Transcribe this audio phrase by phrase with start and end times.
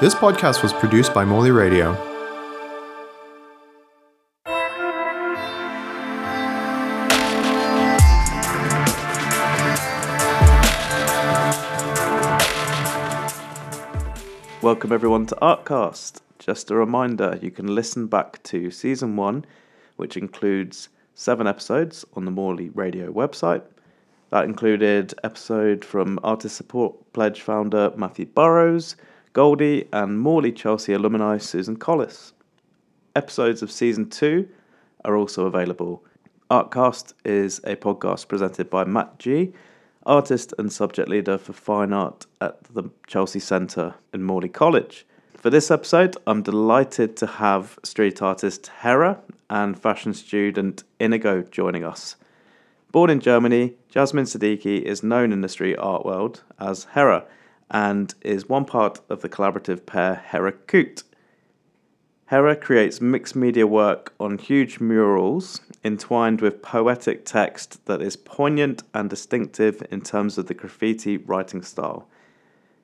[0.00, 1.92] This podcast was produced by Morley Radio.
[14.62, 16.22] Welcome everyone to Artcast.
[16.38, 19.44] Just a reminder, you can listen back to season one,
[19.96, 23.64] which includes seven episodes on the Morley Radio website.
[24.30, 28.96] That included episode from Artist Support Pledge founder Matthew Burrows,
[29.32, 32.32] Goldie, and Morley Chelsea alumni Susan Collis.
[33.14, 34.48] Episodes of season two
[35.04, 36.04] are also available.
[36.50, 39.52] Artcast is a podcast presented by Matt G,
[40.04, 45.06] artist and subject leader for fine art at the Chelsea Centre in Morley College.
[45.36, 51.84] For this episode, I'm delighted to have street artist Hera and fashion student Inigo joining
[51.84, 52.16] us.
[52.90, 57.26] Born in Germany, Jasmin Siddiqui is known in the street art world as Hera
[57.70, 61.04] and is one part of the collaborative pair Herakut.
[62.26, 68.82] Hera creates mixed media work on huge murals entwined with poetic text that is poignant
[68.94, 72.08] and distinctive in terms of the graffiti writing style.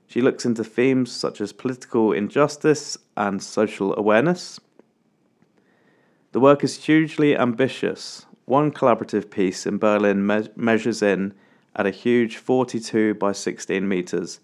[0.09, 4.61] She looks into themes such as political injustice and social awareness.
[6.33, 8.27] The work is hugely ambitious.
[8.45, 11.35] One collaborative piece in Berlin me- measures in
[11.75, 14.41] at a huge 42 by 16 metres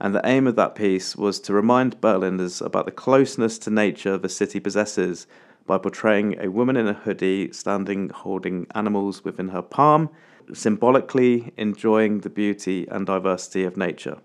[0.00, 4.18] and the aim of that piece was to remind Berliners about the closeness to nature
[4.18, 5.26] the city possesses
[5.66, 10.10] by portraying a woman in a hoodie standing holding animals within her palm,
[10.52, 14.18] symbolically enjoying the beauty and diversity of nature.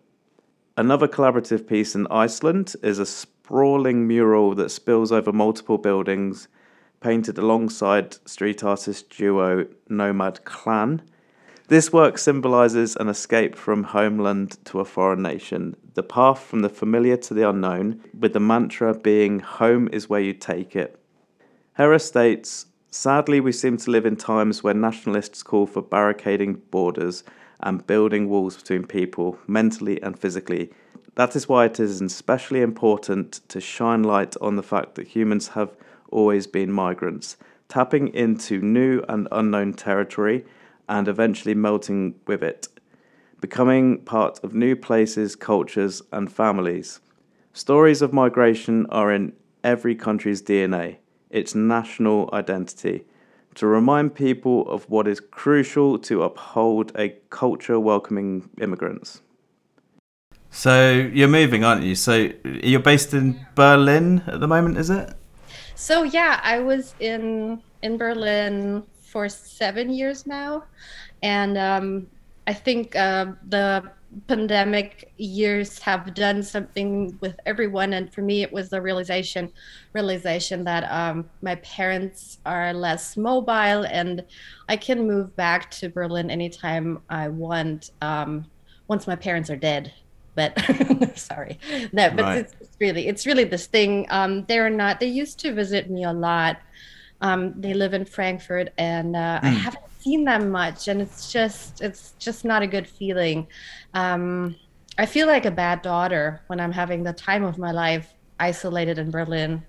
[0.76, 6.48] Another collaborative piece in Iceland is a sprawling mural that spills over multiple buildings,
[7.00, 11.02] painted alongside street artist duo Nomad Clan
[11.70, 16.70] this work symbolizes an escape from homeland to a foreign nation, the path from the
[16.70, 21.00] familiar to the unknown, with the mantra being home is where you take it.
[21.78, 27.24] Hera states, Sadly, we seem to live in times where nationalists call for barricading borders
[27.60, 30.72] and building walls between people, mentally and physically.
[31.14, 35.50] That is why it is especially important to shine light on the fact that humans
[35.50, 35.76] have
[36.10, 37.38] always been migrants,
[37.68, 40.46] tapping into new and unknown territory
[40.90, 42.68] and eventually melting with it,
[43.40, 47.00] becoming part of new places, cultures, and families.
[47.54, 49.34] Stories of migration are in
[49.64, 50.98] every country's DNA,
[51.30, 53.06] its national identity,
[53.56, 59.22] to remind people of what is crucial to uphold a culture welcoming immigrants.
[60.52, 61.96] So you're moving, aren't you?
[61.96, 65.14] So you're based in Berlin at the moment, is it?
[65.76, 70.64] So yeah, I was in in Berlin for seven years now,
[71.22, 72.08] and um,
[72.48, 73.92] I think uh, the
[74.28, 77.94] pandemic years have done something with everyone.
[77.94, 79.52] And for me it was the realization
[79.94, 84.26] realization that um, my parents are less mobile and
[84.68, 88.46] i can move back to berlin anytime i want um,
[88.90, 89.94] once my parents are dead.
[90.36, 90.60] But
[91.16, 91.60] sorry.
[91.94, 92.38] No but right.
[92.40, 94.06] it's, really it's really this thing.
[94.10, 96.58] Um, they're not they used to visit me a lot
[97.22, 99.44] um, they live in Frankfurt, and uh, mm.
[99.44, 99.56] I hmm.
[99.56, 103.48] haven't seen them much, and it's just it's just not a good feeling.
[103.94, 104.56] Um,
[104.98, 108.98] I feel like a bad daughter when I'm having the time of my life isolated
[108.98, 109.64] in Berlin.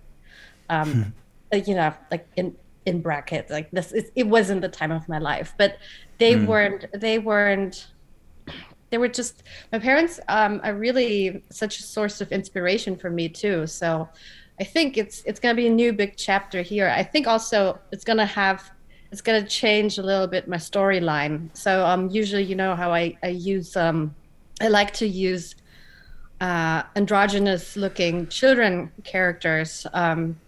[0.68, 1.14] Um,
[1.52, 1.58] hmm.
[1.66, 2.56] you know, like in
[2.86, 3.92] in brackets, like this.
[3.92, 5.78] It, it wasn't the time of my life, but
[6.18, 6.46] they mm.
[6.46, 6.86] weren't.
[6.94, 7.88] They weren't
[8.90, 13.28] they were just my parents um, are really such a source of inspiration for me
[13.28, 14.08] too so
[14.60, 16.88] I think it's it's gonna be a new big chapter here.
[16.88, 18.70] I think also it's gonna have
[19.10, 21.48] it's gonna change a little bit my storyline.
[21.54, 24.14] So um usually you know how I I use um
[24.60, 25.54] I like to use
[26.40, 29.86] uh, androgynous looking children characters.
[29.92, 30.38] Um,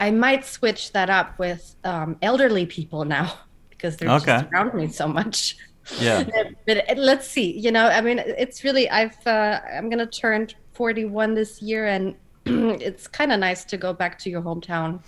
[0.00, 3.32] I might switch that up with um, elderly people now
[3.70, 4.40] because they're okay.
[4.40, 5.56] just around me so much.
[6.00, 6.24] Yeah.
[6.66, 7.58] but let's see.
[7.58, 12.14] You know, I mean, it's really I've uh, I'm gonna turn 41 this year, and
[12.80, 15.02] it's kind of nice to go back to your hometown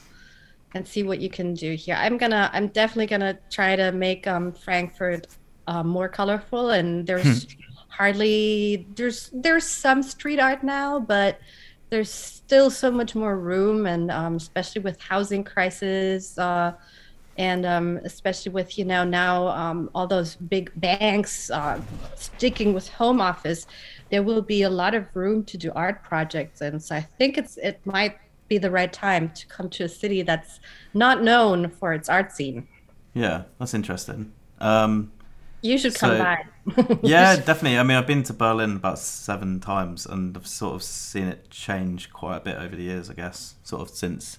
[0.75, 1.96] and see what you can do here.
[1.96, 5.26] I'm gonna, I'm definitely gonna try to make um, Frankfurt
[5.66, 6.70] uh, more colorful.
[6.70, 7.60] And there's hmm.
[7.88, 11.40] hardly there's there's some street art now, but
[11.90, 16.38] there's still so much more room, and um, especially with housing crisis.
[16.38, 16.72] Uh,
[17.40, 21.81] and um, especially with you know now um, all those big banks uh,
[22.14, 23.66] sticking with home office
[24.10, 27.38] there will be a lot of room to do art projects and so i think
[27.38, 30.60] it's it might be the right time to come to a city that's
[30.92, 32.69] not known for its art scene
[33.14, 35.10] yeah that's interesting um,
[35.62, 36.44] you should come so, by
[37.02, 37.78] yeah, definitely.
[37.78, 41.50] I mean, I've been to Berlin about seven times, and I've sort of seen it
[41.50, 43.08] change quite a bit over the years.
[43.08, 44.38] I guess, sort of since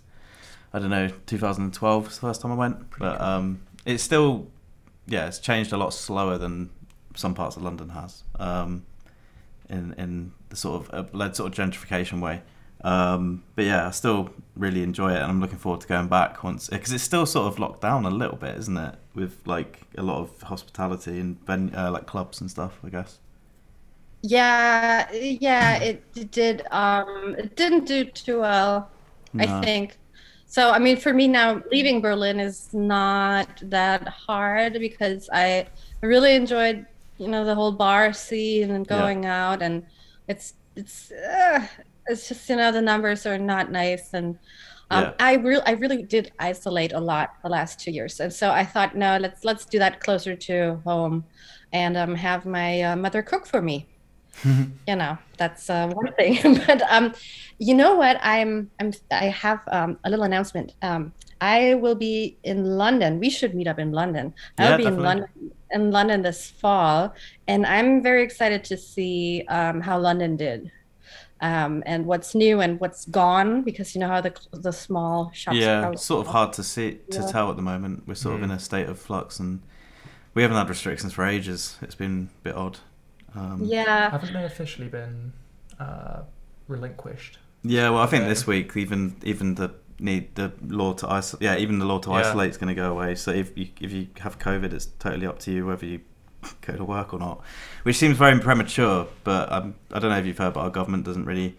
[0.74, 4.48] I don't know, 2012 was the first time I went, but um, it's still,
[5.06, 6.70] yeah, it's changed a lot slower than
[7.16, 8.86] some parts of London has, um,
[9.70, 12.42] in in the sort of uh, led sort of gentrification way.
[12.84, 16.44] Um, but yeah, I still really enjoy it, and I'm looking forward to going back
[16.44, 18.96] once because it's still sort of locked down a little bit, isn't it?
[19.14, 23.20] With like a lot of hospitality and ben, uh, like clubs and stuff, I guess.
[24.24, 26.64] Yeah, yeah, it did.
[26.72, 28.90] Um, it didn't do too well,
[29.34, 29.44] no.
[29.44, 29.98] I think.
[30.52, 35.68] So, I mean, for me now, leaving Berlin is not that hard because I
[36.02, 36.86] really enjoyed,
[37.18, 39.48] you know, the whole bar scene and going yeah.
[39.48, 39.86] out, and
[40.28, 41.66] it's it's uh,
[42.08, 44.38] it's just you know the numbers are not nice and
[44.90, 45.14] um, yeah.
[45.20, 48.66] I really I really did isolate a lot the last two years and so I
[48.66, 51.24] thought no let's let's do that closer to home
[51.72, 53.88] and um, have my uh, mother cook for me
[54.88, 57.14] you know that's uh, one thing but um
[57.60, 62.38] you know what I'm I'm I have um, a little announcement um I will be
[62.44, 65.00] in London we should meet up in London I'll yeah, be definitely.
[65.00, 67.14] in London in London this fall
[67.48, 70.72] and I'm very excited to see um, how London did
[71.42, 75.58] um, and what's new and what's gone because you know how the the small shops.
[75.58, 77.28] Yeah, it's sort of hard to see to yeah.
[77.28, 78.04] tell at the moment.
[78.08, 78.38] We're sort mm.
[78.38, 79.62] of in a state of flux, and
[80.34, 81.78] we haven't had restrictions for ages.
[81.82, 82.80] It's been a bit odd.
[83.36, 85.34] Um, yeah, haven't they officially been
[85.80, 86.22] uh,
[86.68, 87.38] relinquished?
[87.64, 91.44] Yeah, well, I think this week even even the need the law to isolate.
[91.44, 92.16] Yeah, even the law to yeah.
[92.18, 93.16] isolate is going to go away.
[93.16, 96.02] So if you if you have COVID, it's totally up to you whether you
[96.62, 97.42] go to work or not,
[97.84, 99.08] which seems very premature.
[99.24, 101.56] But um, I don't know if you've heard, but our government doesn't really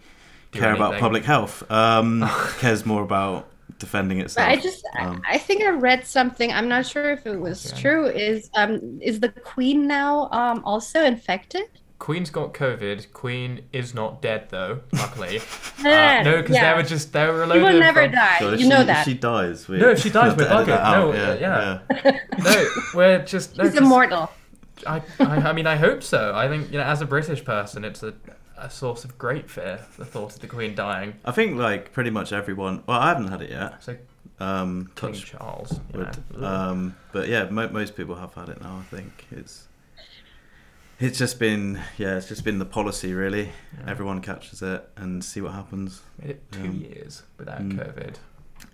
[0.51, 1.69] care about public health.
[1.71, 2.29] Um,
[2.59, 3.49] cares more about
[3.79, 4.47] defending itself.
[4.47, 6.51] But I just, um, I think I read something.
[6.51, 7.81] I'm not sure if it was okay.
[7.81, 8.05] true.
[8.07, 11.65] Is um, is the Queen now um also infected?
[12.03, 13.13] Queen's got COVID.
[13.13, 15.39] Queen is not dead though, luckily.
[15.79, 16.73] uh, no, because yeah.
[16.73, 18.11] they were just they were a load She will never from...
[18.11, 18.51] die.
[18.51, 19.05] you she, know that.
[19.05, 20.83] She dies, we no, if she dies, we're buggered.
[20.91, 21.79] No, yeah, yeah.
[22.03, 22.19] yeah.
[22.43, 23.57] no, we're just.
[23.57, 24.29] No, She's immortal.
[24.85, 26.35] I, I, I mean, I hope so.
[26.35, 28.13] I think you know, as a British person, it's a,
[28.57, 29.79] a source of great fear.
[29.97, 31.15] The thought of the Queen dying.
[31.25, 32.83] I think like pretty much everyone.
[32.87, 33.83] Well, I haven't had it yet.
[33.83, 33.97] So,
[34.39, 35.79] um, King Charles.
[35.93, 38.81] Would, um, but yeah, mo- most people have had it now.
[38.81, 39.67] I think it's.
[40.99, 43.45] It's just been yeah, it's just been the policy really.
[43.77, 43.89] Yeah.
[43.91, 46.01] Everyone catches it and see what happens.
[46.21, 48.15] Made it two um, years without mm, COVID.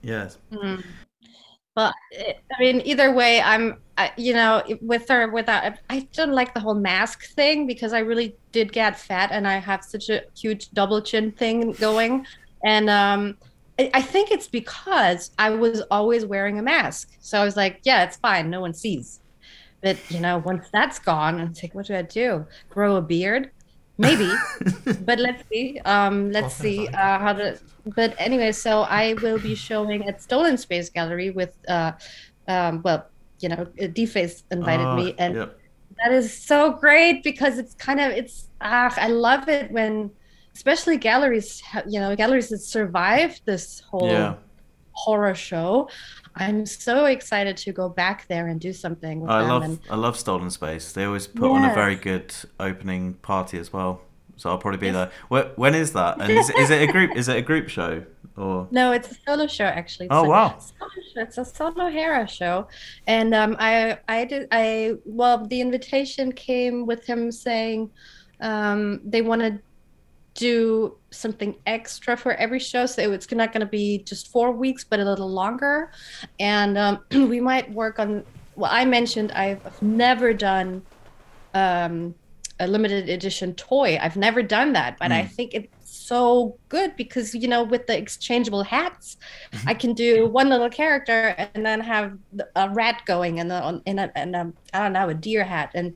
[0.02, 0.38] Yes.
[0.52, 0.84] Mm.
[1.80, 6.54] Well, I mean, either way, I'm, I, you know, with or without, I don't like
[6.54, 10.24] the whole mask thing because I really did get fat and I have such a
[10.38, 12.26] huge double chin thing going.
[12.66, 13.38] And um,
[13.80, 17.16] I, I think it's because I was always wearing a mask.
[17.22, 18.50] So I was like, yeah, it's fine.
[18.50, 19.22] No one sees.
[19.81, 22.46] But, you know, once that's gone, I'm like, what do I do?
[22.70, 23.52] Grow a beard?
[24.00, 24.31] Maybe.
[25.06, 25.80] But let's see.
[25.86, 27.60] Um let's see uh how to
[27.96, 31.92] but anyway so i will be showing at stolen space gallery with uh
[32.48, 33.06] um well
[33.40, 35.60] you know D*Face invited uh, me and yep.
[36.04, 40.12] that is so great because it's kind of it's ah i love it when
[40.56, 44.36] especially galleries you know galleries that survived this whole yeah.
[44.92, 45.88] horror show
[46.36, 49.80] I'm so excited to go back there and do something with I love and...
[49.90, 50.92] I love Stolen Space.
[50.92, 51.64] They always put yes.
[51.64, 54.02] on a very good opening party as well.
[54.40, 55.12] So I'll probably be yes.
[55.30, 55.52] there.
[55.57, 56.21] when is that?
[56.21, 57.16] And is, is it a group?
[57.16, 58.06] Is it a group show
[58.38, 58.69] or?
[58.71, 60.06] No, it's a solo show actually.
[60.06, 60.57] It's oh wow!
[61.18, 62.69] It's a solo Hera show,
[63.06, 67.90] and um, I I did I well the invitation came with him saying
[68.40, 69.59] um, they want to
[70.40, 72.86] do something extra for every show.
[72.86, 75.92] So it's not going to be just four weeks, but a little longer.
[76.40, 78.24] And um, we might work on.
[78.56, 80.81] Well, I mentioned I've never done
[81.54, 82.16] um,
[82.60, 84.00] a limited edition toy.
[84.02, 85.16] I've never done that, but mm.
[85.16, 89.18] I think it's so good because you know with the exchangeable hats,
[89.52, 89.69] mm-hmm.
[89.69, 92.18] I can do one little character and then have
[92.56, 95.72] a rat going and a, and a, and a I don't know a deer hat
[95.74, 95.96] and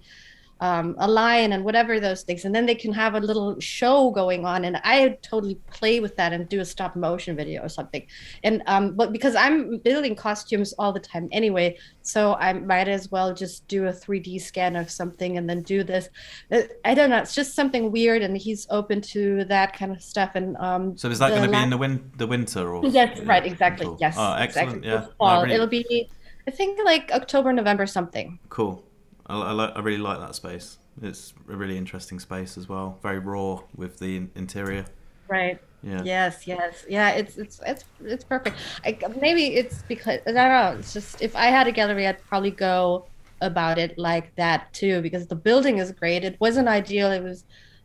[0.62, 2.46] um, a lion and whatever those things.
[2.46, 4.66] And then they can have a little show going on.
[4.66, 8.06] And i totally play with that and do a stop motion video or something.
[8.44, 13.12] And um, but because i'm building costumes all the time anyway so i might as
[13.12, 16.10] well just do a 3d scan of something and then do this.
[16.52, 17.18] Uh, i don't know.
[17.18, 20.32] It's just something weird and he's open to that kind of stuff.
[20.36, 22.86] And um, so is that going to be in the win the winter or?
[22.86, 23.86] Yes right exactly.
[23.86, 23.98] cool.
[24.00, 24.86] yes oh excellent.
[24.86, 24.90] Exactly.
[24.90, 25.08] yeah.
[25.18, 25.44] Fall.
[25.44, 25.56] Really...
[25.56, 26.10] it'll be
[26.48, 28.40] i think like october november something.
[28.50, 28.84] Cool
[29.28, 30.78] I, I, I really like that space.
[31.02, 33.00] It's a really interesting space as well.
[33.02, 34.86] Very raw with the interior.
[35.28, 35.60] Right.
[35.82, 36.04] Yeah.
[36.04, 36.48] Yes.
[36.48, 36.86] Yes.
[36.88, 37.10] Yeah.
[37.10, 38.58] It's it's it's it's perfect.
[38.86, 40.76] I, maybe it's because I don't know.
[40.80, 43.06] It's just if I had a gallery, I'd probably go
[43.44, 47.44] about it like that too because the building is great it wasn't ideal it was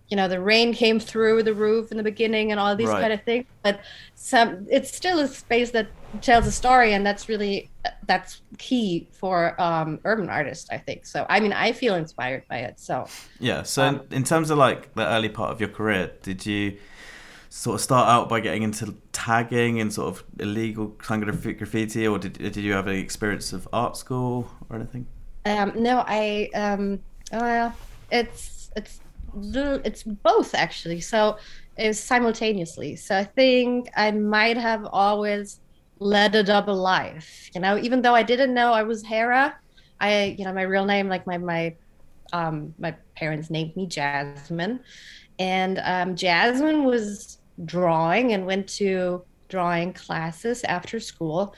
[0.08, 3.00] you know the rain came through the roof in the beginning and all these Right.
[3.00, 3.80] kind of things but
[4.14, 5.88] some it's still a space that
[6.22, 7.70] tells a story and that's really
[8.06, 12.58] that's key for um urban artists i think so i mean i feel inspired by
[12.58, 13.06] it so
[13.38, 13.62] Yeah.
[13.62, 16.78] So Um, in, terms of like the early part of your career, did you
[17.50, 22.06] sort of start out by getting into tagging and sort of illegal kind of graffiti,
[22.06, 25.06] or did did you have any experience of art school or anything?
[25.44, 27.00] Um, no, I um,
[27.32, 27.74] well,
[28.10, 29.00] it's it's
[29.84, 31.00] it's both actually.
[31.00, 31.38] So
[31.76, 32.96] it's simultaneously.
[32.96, 35.60] So I think I might have always
[36.00, 37.50] led a double life.
[37.54, 39.56] You know, even though I didn't know I was Hera,
[40.00, 41.76] I you know my real name, like my my
[42.32, 44.80] um my parents named me Jasmin,
[45.38, 51.54] and um, Jasmin was drawing and went to drawing classes after school.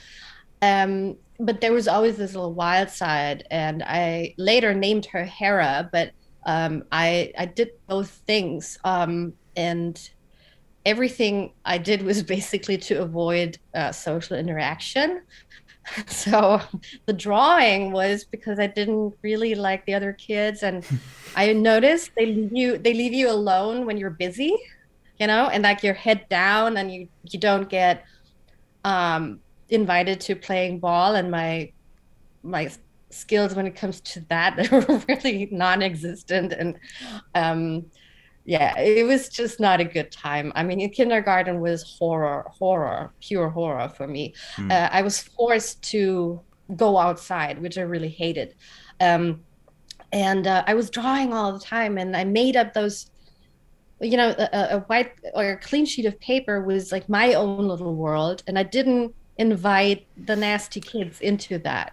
[0.62, 5.88] Um, but there was always this little wild side, and I later named her Hera.
[5.92, 6.12] But
[6.44, 10.10] um, I I did both things, um, and
[10.86, 15.22] everything I did was basically to avoid uh, social interaction.
[16.06, 16.60] So
[17.06, 20.84] the drawing was because I didn't really like the other kids, and
[21.34, 24.54] I noticed they leave you they leave you alone when you're busy,
[25.18, 28.04] you know, and like your head down, and you you don't get
[28.84, 31.72] um, invited to playing ball, and my
[32.42, 32.70] my
[33.10, 36.78] skills when it comes to that they were really non-existent, and
[37.34, 37.86] um,
[38.44, 40.52] yeah, it was just not a good time.
[40.54, 44.34] I mean, in kindergarten was horror, horror, pure horror for me.
[44.56, 44.72] Mm.
[44.72, 46.40] Uh, I was forced to
[46.76, 48.54] go outside, which I really hated.
[49.00, 49.42] Um,
[50.12, 53.10] and uh, I was drawing all the time, and I made up those.
[54.02, 57.68] You know, a- a white or a clean sheet of paper was like my own
[57.68, 61.92] little world, and I didn't invite the nasty kids into that.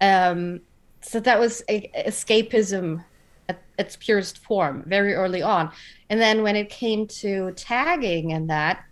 [0.00, 0.60] Um,
[1.02, 3.04] so that was a, escapism
[3.48, 5.70] at its purest form very early on.
[6.08, 8.84] And then when it came to tagging and that,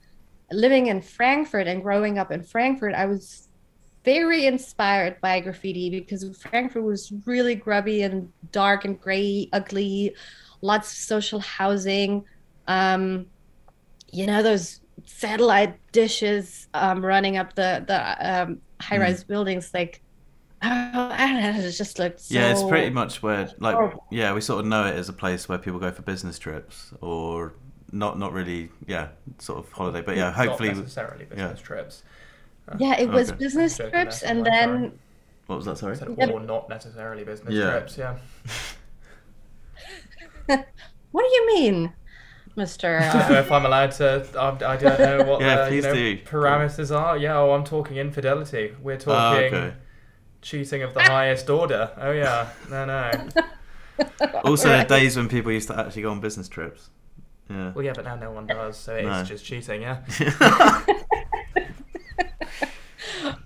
[0.51, 3.49] living in Frankfurt and growing up in Frankfurt, I was
[4.05, 10.15] very inspired by graffiti because Frankfurt was really grubby and dark and gray, ugly,
[10.63, 12.25] lots of social housing.
[12.67, 13.27] Um,
[14.11, 20.03] you know, those satellite dishes um, running up the, the um, high rise buildings, like,
[20.63, 22.35] oh, I don't it just looked so.
[22.35, 24.05] yeah, it's pretty much where like horrible.
[24.11, 26.93] yeah, we sort of know it as a place where people go for business trips
[27.01, 27.55] or
[27.93, 32.03] not not really yeah sort of holiday, but yeah, hopefully not necessarily business trips.
[32.79, 33.39] Yeah, it was Okay.
[33.39, 34.93] business trips, and then sorry.
[35.47, 35.73] what was that?
[35.73, 35.97] I Sorry.
[35.97, 36.27] said, Yeah.
[36.31, 37.71] or not necessarily business Yeah.
[37.71, 37.97] trips.
[37.99, 38.19] Yeah.
[41.11, 41.95] what do you mean,
[42.57, 42.99] Mister?
[42.99, 44.29] I don't know if I'm allowed to.
[44.39, 47.17] I, I don't know what Yeah, the you know, parameters are.
[47.17, 48.75] Yeah, oh, I'm talking infidelity.
[48.83, 49.77] We're Ah, talking okay.
[50.43, 51.91] Cheating of the highest order.
[51.97, 53.11] Oh yeah, no, no.
[54.45, 54.87] Also, Right.
[54.87, 56.91] the days when people used to actually go on business trips.
[57.51, 57.73] Yeah.
[57.73, 59.25] Well, yeah, but now no one does, so it's No.
[59.25, 59.83] just cheating.
[59.83, 59.99] Yeah.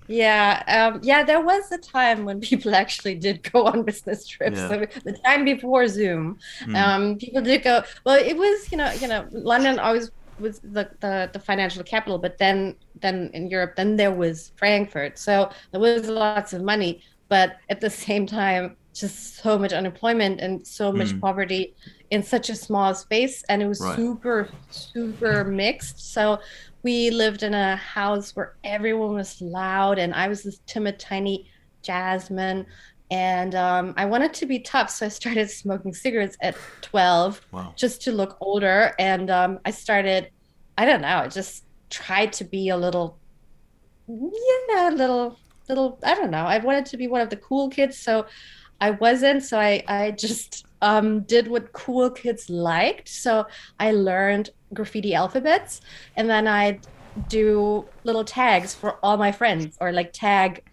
[0.07, 1.23] yeah, um, yeah.
[1.23, 4.57] There was a time when people actually did go on business trips.
[4.59, 4.67] Yeah.
[4.69, 6.75] So the time before Zoom, Mm.
[6.75, 7.83] um, people did go.
[8.05, 12.17] Well, it was you know you know London always was the, the the financial capital,
[12.19, 15.17] but then then in Europe, then there was Frankfurt.
[15.19, 20.39] So there was lots of money, but at the same time, just so much unemployment
[20.41, 21.21] and so much Mm.
[21.21, 21.75] poverty
[22.11, 23.95] in such a small space, and it was Right.
[23.95, 26.13] super super mixed.
[26.13, 26.39] So
[26.83, 31.49] we lived in a house where everyone was loud, and I was this timid, tiny
[31.83, 32.65] Jasmin.
[33.13, 37.73] And um, I wanted to be tough, so I started smoking cigarettes at 12 Wow.
[37.77, 38.95] just to look older.
[38.97, 40.31] And um, I started,
[40.79, 43.19] I don't know, I just tried to be a little,
[44.07, 45.37] yeah, a little,
[45.69, 46.45] little, I don't know.
[46.45, 48.25] I wanted to be one of the cool kids, so
[48.81, 49.43] I wasn't.
[49.43, 53.09] So I, I just um, did what cool kids liked.
[53.09, 53.45] So
[53.79, 55.81] I learned graffiti alphabets,
[56.15, 56.87] and then I'd
[57.29, 60.63] do little tags for all my friends, or like tag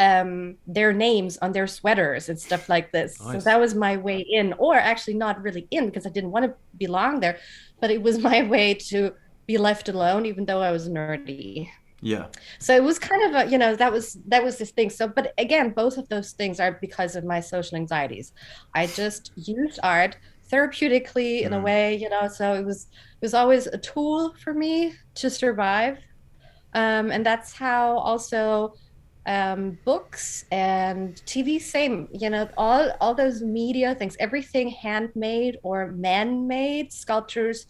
[0.00, 3.28] um, their names on their sweaters and stuff like this.
[3.30, 6.46] So that was my way in, or actually not really in because I didn't want
[6.46, 7.38] to belong there,
[7.80, 9.12] but it was my way to
[9.48, 11.68] be left alone, even though I was nerdy.
[12.02, 12.28] Yeah.
[12.60, 14.90] So it was kind of a, you know, that was that was this thing.
[14.90, 18.32] So, but again, both of those things are because of my social anxieties.
[18.74, 20.16] I just used art
[20.52, 21.62] therapeutically in a Mm.
[21.62, 22.28] way, you know.
[22.28, 22.84] So it was
[23.20, 25.98] it was always a tool for me to survive,
[26.74, 28.74] um, and that's how also
[29.26, 35.92] um, books and TV, same, you know, all all those media things, everything handmade or
[35.92, 37.66] man-made sculptures,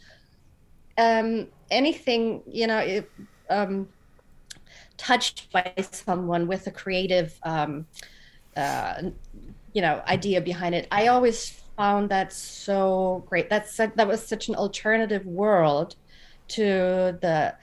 [0.96, 3.10] um, anything, you know, it,
[3.48, 3.88] um,
[4.96, 7.86] touched by someone with a creative um,
[8.56, 9.02] uh,
[9.72, 10.86] you know idea behind it.
[10.90, 13.48] I always found that so great.
[13.48, 15.96] That's that was such an alternative world
[16.48, 17.54] to the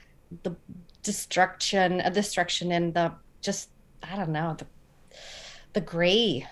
[0.42, 0.56] the
[1.02, 3.70] destruction, uh, destruction, and the just
[4.02, 4.66] I don't know the
[5.74, 6.46] the gray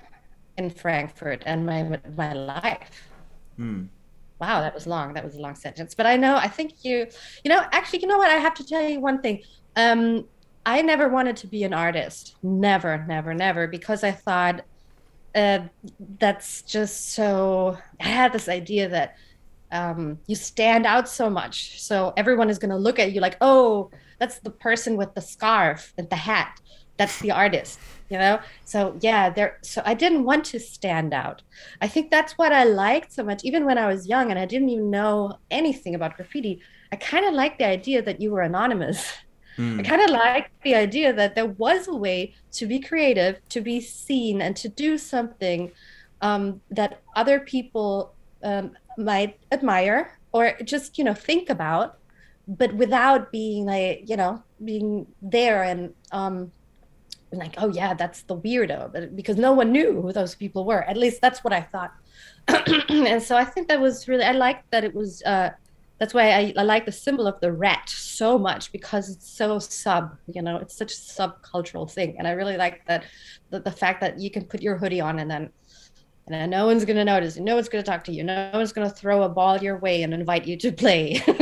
[0.57, 3.09] in Frankfurt and my my life.
[3.57, 3.85] Hmm.
[4.38, 5.15] Wow, that was long.
[5.15, 5.95] That was a long sentence.
[5.95, 7.07] But I know, I think you,
[7.43, 8.31] you know, actually, you know what?
[8.31, 9.43] I have to tell you one thing.
[9.76, 10.26] Um,
[10.67, 12.37] I never wanted to be an artist.
[12.43, 14.62] Never, never, never, because I thought
[15.35, 15.61] uh,
[16.19, 17.79] that's just so.
[18.00, 19.17] I had this idea that
[19.73, 23.37] um, you stand out so much, so everyone is going to look at you like,
[23.41, 26.61] oh, that's the person with the scarf and the hat.
[26.97, 28.38] That's the artist you know?
[28.65, 31.43] So yeah there so i didn't want to stand out.
[31.81, 34.47] I think that's what i liked so much even when i was young and i
[34.47, 36.61] didn't even know anything about graffiti
[36.93, 39.12] i kind of liked the idea that you were anonymous.
[39.57, 39.81] Hmm.
[39.81, 43.61] i kind of liked the idea that there was a way to be creative to
[43.61, 45.73] be seen and to do something
[46.21, 51.99] um, that other people um, might admire or just you know think about
[52.47, 56.53] but without being like you know being there and um,
[57.33, 60.83] like, oh yeah, that's the weirdo, but because no one knew who those people were.
[60.85, 61.92] At least that's what I thought.
[62.88, 65.50] and so I think that was really I liked that it was uh
[65.99, 69.59] that's why I, I like the symbol of the rat so much because it's so
[69.59, 72.16] sub, you know, it's such a subcultural thing.
[72.18, 73.04] And I really like that
[73.49, 75.50] the, the fact that you can put your hoodie on and then
[76.26, 78.90] and then no one's gonna notice, no one's gonna talk to you, no one's gonna
[78.90, 81.14] throw a ball your way and invite you to play.
[81.25, 81.33] so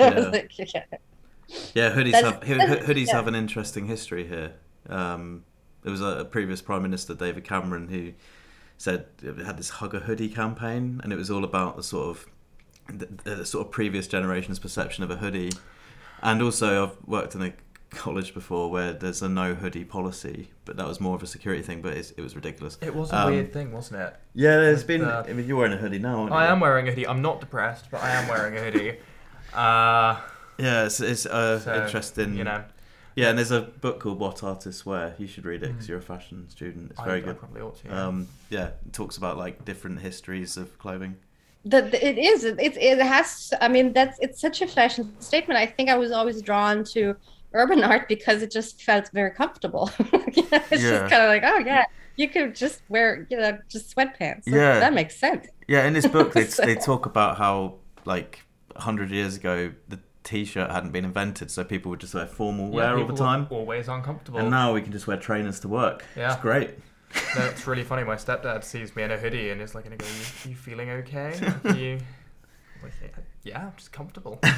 [0.00, 0.08] Yeah.
[0.32, 0.84] like, yeah.
[1.74, 2.40] Yeah, hoodies That's- have
[2.86, 3.16] hoodies yeah.
[3.16, 4.54] have an interesting history here.
[4.88, 5.44] Um,
[5.82, 8.12] there was a, a previous prime minister, David Cameron, who
[8.78, 9.06] said
[9.44, 12.26] had this hug a hoodie campaign, and it was all about the sort of
[12.98, 15.52] the, the sort of previous generation's perception of a hoodie.
[16.22, 17.52] And also, I've worked in a
[17.90, 21.62] college before where there's a no hoodie policy, but that was more of a security
[21.62, 21.80] thing.
[21.82, 22.76] But it's, it was ridiculous.
[22.80, 24.16] It was a Um, weird thing, wasn't it?
[24.34, 25.00] Yeah, there's With been.
[25.02, 26.20] the- I mean, you're wearing a hoodie now.
[26.22, 26.52] Aren't I you?
[26.52, 27.06] am wearing a hoodie.
[27.06, 28.98] I'm not depressed, but I am wearing a hoodie.
[29.52, 30.20] Uh,
[30.56, 32.36] Yeah, it's, it's uh, so, interesting.
[32.36, 32.62] You know,
[33.16, 35.14] Yeah, and there's a book called What Artists Wear.
[35.18, 35.88] You should read it because Mm.
[35.90, 36.90] you're a fashion student.
[36.92, 37.38] It's I, very I good.
[37.38, 37.88] probably ought to.
[37.88, 38.06] yeah.
[38.06, 41.16] Um, yeah, it talks about like different histories of clothing.
[41.64, 45.56] the, the- it is it, it has i mean that's it's such a fashion statement
[45.58, 47.16] i think i was always drawn to
[47.54, 49.90] urban art because it just felt very comfortable
[50.36, 50.90] You it's Yeah.
[50.98, 51.84] just kind of like oh yeah
[52.20, 54.78] you could just wear you know just sweatpants So Yeah.
[54.84, 58.32] that makes sense Yeah, in this book they So- they talk about how like
[58.76, 59.56] hundred years ago
[59.88, 63.02] the t-shirt hadn't been invented, so people would just wear formal Yeah, wear all the
[63.02, 64.40] people were time, Always uncomfortable.
[64.40, 66.04] and now we can just wear trainers to work.
[66.16, 66.32] Yeah.
[66.32, 66.70] it's great.
[67.36, 68.02] No, it's really funny.
[68.02, 70.90] My stepdad sees me in a hoodie and is like, "Gonna go, you, you feeling
[70.90, 71.38] okay?
[71.64, 72.00] Are you?"
[72.82, 72.92] Like,
[73.44, 74.40] yeah, I'm just comfortable.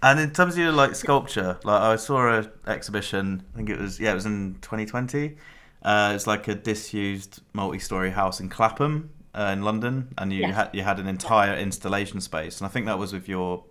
[0.00, 3.42] And in terms of your like sculpture, like I saw a exhibition.
[3.52, 5.36] I think it was yeah, it was in 2020.
[5.82, 10.54] Uh, it's like a disused multi-story house in Clapham uh, in London, and you Yes.
[10.54, 13.64] had you had an entire installation space, and I think that was with your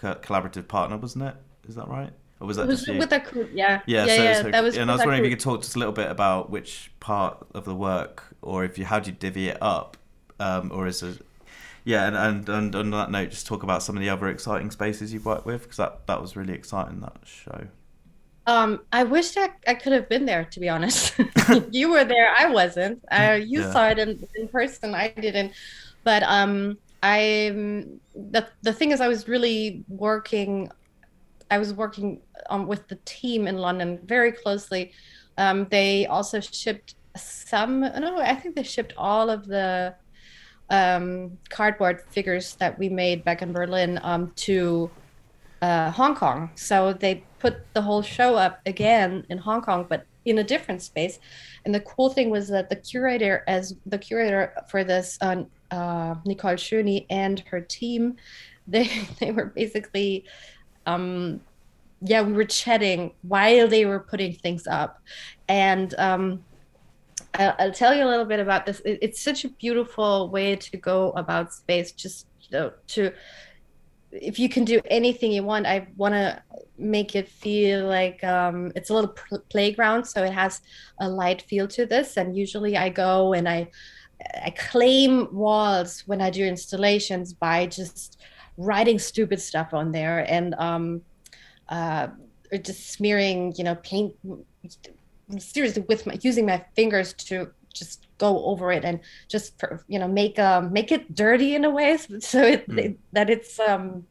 [0.00, 1.34] co- collaborative partner, wasn't it?
[1.68, 2.12] Is that right?
[2.40, 2.98] Or was that was just you?
[2.98, 5.24] with a crew yeah yeah, yeah, so, yeah so- that was and I was wondering
[5.24, 8.64] if you could talk just a little bit about which part of the work, or
[8.64, 9.96] if you how do you divvy it up,
[10.38, 11.20] um, or is it
[11.84, 14.70] yeah, and, and and on that note, just talk about some of the other exciting
[14.70, 17.68] spaces you've worked with because that that was really exciting that show.
[18.46, 20.44] Um, I wish that I could have been there.
[20.44, 21.14] To be honest,
[21.70, 22.34] you were there.
[22.38, 23.02] I wasn't.
[23.10, 23.70] Uh, you Yeah.
[23.70, 24.94] saw it in, in person.
[24.94, 25.52] I didn't.
[26.04, 27.84] But um, I
[28.14, 30.70] the the thing is, I was really working.
[31.50, 34.92] I was working um, with the team in London very closely.
[35.36, 37.80] Um, they also shipped some.
[37.80, 39.94] No, I think they shipped all of the
[40.68, 44.90] um, cardboard figures that we made back in Berlin um, to
[45.62, 46.50] uh, Hong Kong.
[46.54, 50.82] So they put the whole show up again in Hong Kong, but in a different
[50.82, 51.18] space.
[51.64, 56.14] And the cool thing was that the curator, as the curator for this, uh, uh,
[56.24, 58.16] Nicole Schöni and her team,
[58.66, 60.24] they they were basically,
[60.86, 61.40] um,
[62.02, 65.00] yeah, we were chatting while they were putting things up,
[65.48, 65.94] and.
[65.98, 66.44] Um,
[67.34, 68.80] I'll, I'll tell you a little bit about this.
[68.80, 71.92] It, it's such a beautiful way to go about space.
[71.92, 73.12] Just you know, to
[74.12, 76.42] if you can do anything you want, I want to
[76.78, 80.04] make it feel like um, it's a little pl- playground.
[80.04, 80.62] So it has
[80.98, 82.16] a light feel to this.
[82.16, 83.70] And usually I go and I
[84.44, 88.20] I claim walls when I do installations by just
[88.56, 91.02] writing stupid stuff on there and um,
[91.68, 92.08] uh,
[92.52, 94.14] or just smearing, you know, paint
[95.38, 100.08] seriously with my using my fingers to just go over it and just you know
[100.08, 102.78] make um make it dirty in a way so, it, Mm.
[102.78, 104.06] it- that it's um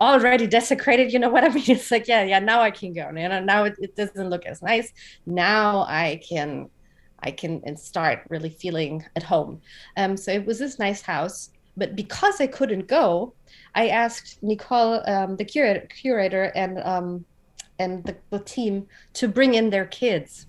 [0.00, 3.06] already desecrated you know what i mean it's like yeah yeah now i can go
[3.16, 4.92] you know now it, it doesn't look as nice
[5.26, 6.68] now i can
[7.20, 9.60] I can and start really feeling at home.
[9.96, 13.32] Um, so it was this nice house, but because I couldn't go,
[13.74, 17.24] I asked Nicole, um, the curator, curator and um,
[17.78, 20.46] and the, the team to bring in their kids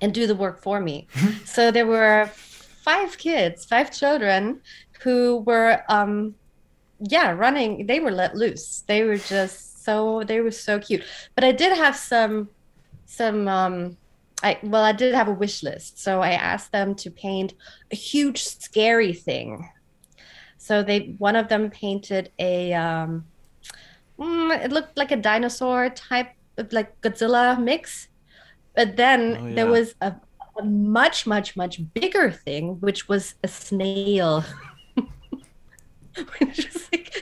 [0.00, 1.06] and do the work for me.
[1.44, 4.60] so there were five kids, five children
[5.02, 6.34] who were um
[7.00, 8.84] yeah, running, they were let loose.
[8.86, 11.04] They were just so they were so cute.
[11.34, 12.48] But I did have some
[13.06, 13.96] some um
[14.42, 15.98] I well, I did have a wish list.
[15.98, 17.54] So I asked them to paint
[17.92, 19.68] a huge scary thing.
[20.58, 23.24] So they one of them painted a um
[24.18, 28.08] mm, it looked like a dinosaur type of like Godzilla mix.
[28.74, 30.14] But then Oh, there was a,
[30.58, 34.44] a much, much, much bigger thing, which was a snail.
[36.16, 36.58] Like-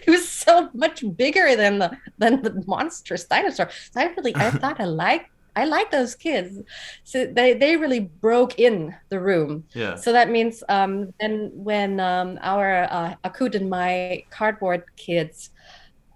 [0.07, 3.69] it was so much bigger than the than the monstrous dinosaur.
[3.93, 6.51] So I really I thought I liked I like those kids.
[7.11, 8.77] So they, they really broke in
[9.13, 9.51] the room.
[9.83, 9.95] Yeah.
[10.05, 11.35] So that means um, then
[11.69, 15.51] when um, our uh, Akut and my cardboard kids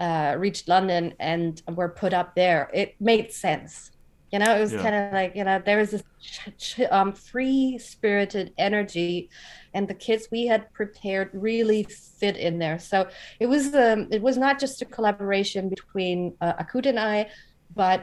[0.07, 3.91] uh, reached London and were put up there, it made sense.
[4.33, 4.83] You know, it was Yeah.
[4.85, 9.29] kind of like you know there was this ch- ch- um, free spirited energy,
[9.75, 11.83] and the kids we had prepared really
[12.21, 12.79] fit in there.
[12.79, 12.97] So
[13.43, 17.29] it was um, it was not just a collaboration between uh, Akut and I,
[17.77, 17.99] but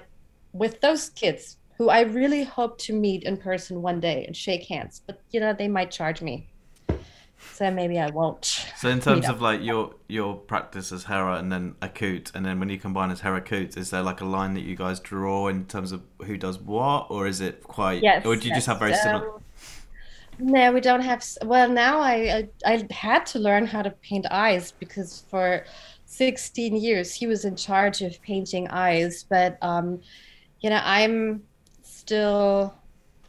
[0.53, 4.65] with those kids who I really hope to meet in person one day and shake
[4.65, 5.01] hands.
[5.05, 6.49] But you know, they might charge me.
[7.53, 8.43] So maybe I won't.
[8.77, 12.59] So in terms of like your your practice as Hera and then Akut, and then
[12.59, 15.65] when you combine as Herakut, is there like a line that you guys draw in
[15.65, 18.03] terms of who does what, or is it quite?
[18.03, 18.25] Yes.
[18.25, 19.35] Or do you just have very similar?
[19.35, 19.43] um,
[20.39, 21.25] no, we don't have.
[21.43, 25.65] Well, now I, I I had to learn how to paint eyes because for
[26.05, 29.23] 16 years he was in charge of painting eyes.
[29.23, 30.01] But um,
[30.61, 31.43] you know, I'm
[31.81, 32.73] still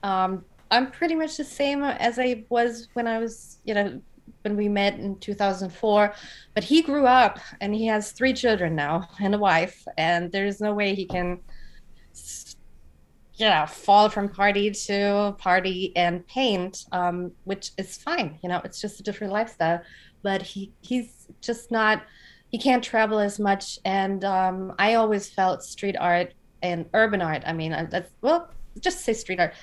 [0.03, 4.01] um, I'm pretty much the same as I was when I was, you know,
[4.43, 6.15] when we met in 2004.
[6.55, 10.61] But he grew up and he has three children now and a wife, and there's
[10.61, 11.41] no way he can,
[13.35, 18.39] you know, fall from party to party and paint, um, which is fine.
[18.43, 19.83] You know, it's just a different lifestyle.
[20.23, 22.03] But he he's just not.
[22.49, 27.43] He can't travel as much, and um, I always felt street art and urban art.
[27.47, 29.55] I mean, uh, that's well, just say street art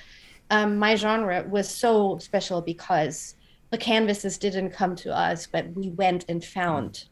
[0.50, 3.34] um, my genre was so special because
[3.70, 7.04] the canvases didn't come to us, but we went and found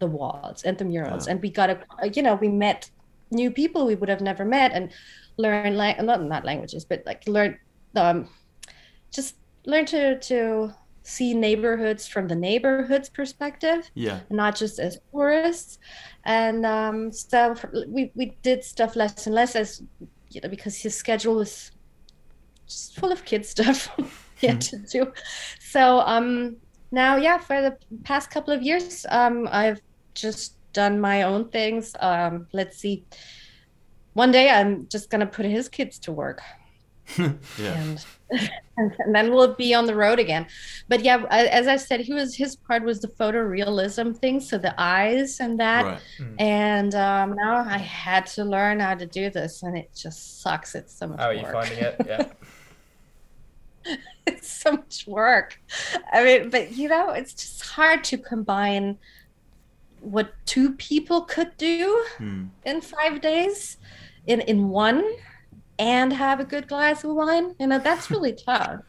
[0.00, 1.32] the walls and the murals, Yeah.
[1.34, 1.78] and we got a,
[2.12, 2.90] you know, we met
[3.30, 4.90] new people we would have never met and
[5.36, 7.56] learn like not not languages, but like learn,
[7.94, 8.28] um,
[9.12, 14.20] just learn to to see neighborhoods from the neighborhoods perspective Yeah.
[14.30, 15.78] not just as tourists.
[16.24, 17.54] And um, so
[17.88, 19.82] we, we did stuff less and less as
[20.30, 21.72] you know because his schedule was
[22.66, 23.90] just full of kid stuff
[24.36, 25.12] he had to do.
[25.60, 26.56] So um,
[26.90, 29.80] now, yeah, for the past couple of years, um, I've
[30.14, 31.94] just done my own things.
[32.00, 33.04] Um, let's see.
[34.14, 36.42] One day, I'm just gonna put his kids to work.
[37.18, 38.04] and
[38.76, 40.46] and then we'll be on the road again
[40.88, 44.74] but yeah as i said he was his part was the photorealism thing so the
[44.80, 46.00] eyes and that Right.
[46.38, 50.74] and um, now i had to learn how to do this and it just sucks
[50.74, 51.96] it's so much How are you work finding it?
[52.06, 52.26] Yeah.
[54.26, 55.60] it's so much work
[56.12, 58.96] i mean but you know it's just hard to combine
[60.00, 62.44] what two people could do Hmm.
[62.64, 63.76] in five days
[64.26, 65.02] in in one
[65.82, 67.54] and have a good glass of wine.
[67.58, 68.80] You know that's really tough.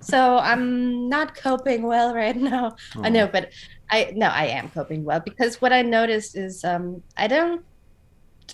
[0.00, 2.76] So i'm not coping well right now.
[3.02, 3.50] I know but
[3.90, 7.64] i no i am coping well because what i noticed is um i don't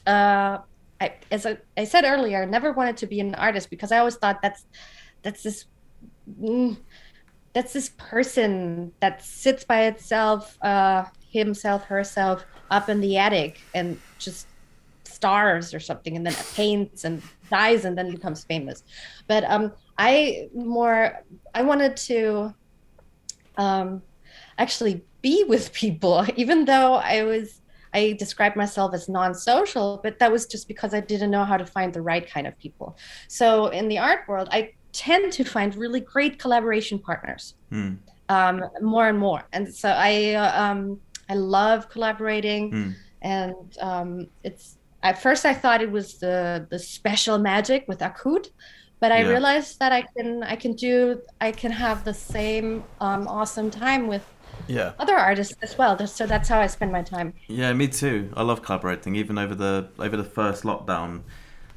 [0.07, 0.59] uh
[1.01, 3.99] I, as I, I said earlier, I never wanted to be an artist because I
[3.99, 4.67] always thought that's
[5.23, 5.67] that's this
[6.41, 6.77] mm,
[7.53, 14.01] that's this person that sits by itself, uh, himself, herself, up in the attic and
[14.19, 14.48] just
[15.19, 18.79] starves or something, and then paints and dies and then becomes famous.
[19.31, 19.65] But um,
[20.09, 21.01] I more
[21.59, 22.19] I wanted to
[23.57, 24.03] um,
[24.59, 27.61] actually be with people, even though I was
[27.95, 31.65] I described myself as non-social, but that was just because I didn't know how to
[31.67, 32.89] find the right kind of people.
[33.29, 34.61] So in the art world, I
[34.93, 37.95] tend to find really great collaboration partners Hmm.
[38.29, 39.43] um, more and more.
[39.53, 41.01] And so I uh, um,
[41.33, 42.91] I love collaborating, Hmm.
[43.23, 44.11] and um,
[44.49, 48.47] it's at first I thought it was the the special magic with Akut,
[49.01, 49.23] but I Yeah.
[49.23, 54.07] realized that I can I can do I can have the same um, awesome time
[54.09, 54.27] with
[54.67, 54.93] Yeah.
[54.99, 55.99] other artists as well.
[56.07, 57.35] So that's how I spend my time.
[57.49, 58.31] Yeah, me too.
[58.37, 59.17] I love collaborating.
[59.17, 61.25] Even over the over the first lockdown,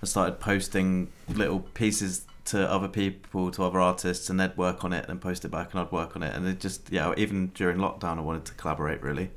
[0.04, 4.92] I started posting little pieces to other people, to other artists, and they'd work on
[4.94, 7.14] it and post it back, and I'd work on it, and it just yeah.
[7.18, 9.32] Even during lockdown, I wanted to collaborate really.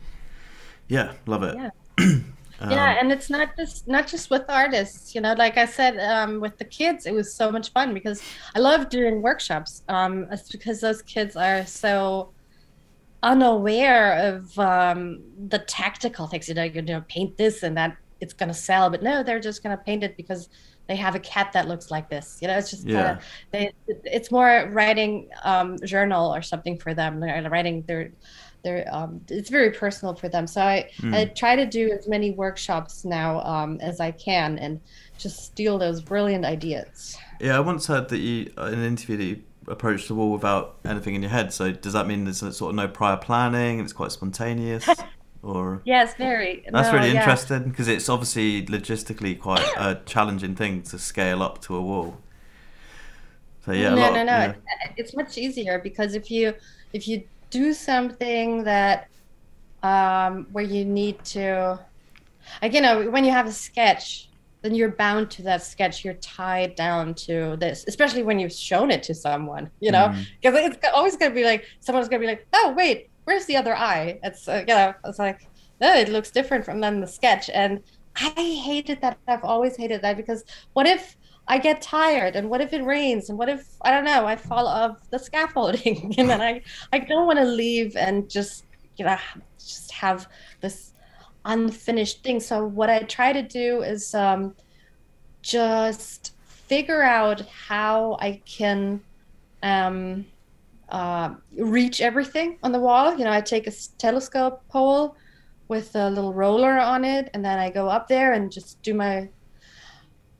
[0.89, 1.59] Yeah, love it.
[1.59, 1.71] Yeah.
[2.61, 5.99] Um, yeah and it's not just not just with artists you know like i said
[5.99, 8.23] um, with the kids it was so much fun because
[8.55, 12.31] i love doing workshops um, it's because those kids are so
[13.25, 18.33] unaware of um, the tactical things you know you're gonna paint this and that it's
[18.33, 20.49] gonna sell but no they're just gonna paint it because
[20.89, 22.93] they have a cat that looks like this you know it's just Yeah.
[22.93, 23.21] kinda,
[23.53, 28.13] they it's more writing um, journal or something for them They're writing their
[28.63, 31.13] their um, it's very personal for them so i Hmm.
[31.13, 34.81] I try to do as many workshops now um, as I can and
[35.19, 37.17] just steal those brilliant ideas.
[37.41, 40.79] Yeah, I once heard that you in an interview that you approached the wall without
[40.85, 41.53] anything in your head.
[41.53, 45.05] So does that mean there's sort of no prior planning and it's quite spontaneous,
[45.45, 46.65] or Yes, very.
[46.73, 47.21] that's No, really yeah.
[47.21, 52.17] interesting because it's obviously logistically quite a challenging thing to scale up to a wall.
[53.65, 54.37] So yeah, a no, no, of- no.
[54.37, 54.55] yeah.
[54.97, 56.55] It's much easier because if you
[56.93, 59.09] if you do something that
[59.83, 61.79] um, where you need to,
[62.63, 64.29] like you know, when you have a sketch,
[64.63, 66.05] then you're bound to that sketch.
[66.05, 69.71] You're tied down to this, especially when you've shown it to someone.
[69.81, 70.27] You know, Mm.
[70.43, 73.77] because it's always gonna be like someone's gonna be like, oh wait, where's the other
[73.77, 74.19] eye?
[74.23, 75.49] It's uh, you know, it's like,
[75.81, 77.83] oh, it looks different from than the sketch, and
[78.17, 79.19] I hated that.
[79.27, 83.29] I've always hated that because what if I get tired and what if it rains
[83.29, 87.01] and what if I don't know I fall off the scaffolding and then I I
[87.01, 88.65] don't want to leave and just
[88.97, 89.19] you know
[89.59, 90.29] just have
[90.61, 90.93] this
[91.45, 92.41] unfinished thing.
[92.41, 94.55] So what I try to do is um,
[95.43, 99.01] just figure out how I can
[99.63, 100.27] um,
[100.95, 103.19] uh, reach everything on the wall.
[103.19, 105.17] You know, I take a telescope pole
[105.67, 108.95] with a little roller on it, and then I go up there and just do
[108.95, 109.29] my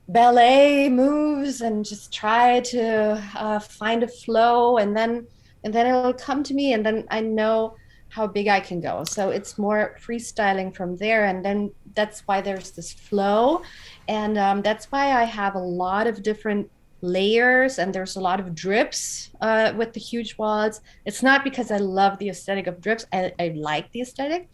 [0.07, 5.27] ballet moves and just try to uh, find a flow, and then
[5.63, 7.75] and then it'll come to me, and then I know
[8.15, 9.03] how big I can go.
[9.03, 13.61] So it's more freestyling from there, and then that's why there's this flow,
[14.07, 18.39] and um, that's why I have a lot of different layers and there's a lot
[18.39, 20.81] of drips uh, with the huge walls.
[21.05, 23.05] It's not because I love the aesthetic of drips.
[23.13, 24.49] I, I like the aesthetic,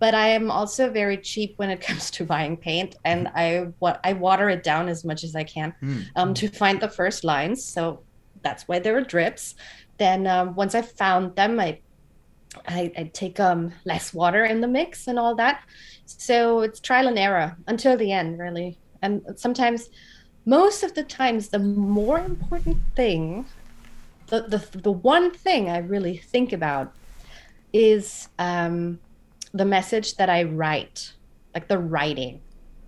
[0.00, 3.98] but I am also very cheap when it comes to buying paint, and I wa-
[4.02, 6.04] I water it down as much as I can Mm.
[6.16, 7.64] um, to find the first lines.
[7.64, 8.04] So
[8.42, 9.54] that's why there are drips.
[9.98, 11.80] Then um, once I found them, I,
[12.66, 15.60] I I take um less water in the mix and all that.
[16.06, 18.78] So it's trial and error until the end, really.
[19.00, 19.88] And sometimes,
[20.44, 23.46] most of the times, the more important thing,
[24.28, 26.92] the the the one thing I really think about
[27.72, 28.98] is um,
[29.52, 31.12] the message that I write,
[31.54, 32.42] like the writing.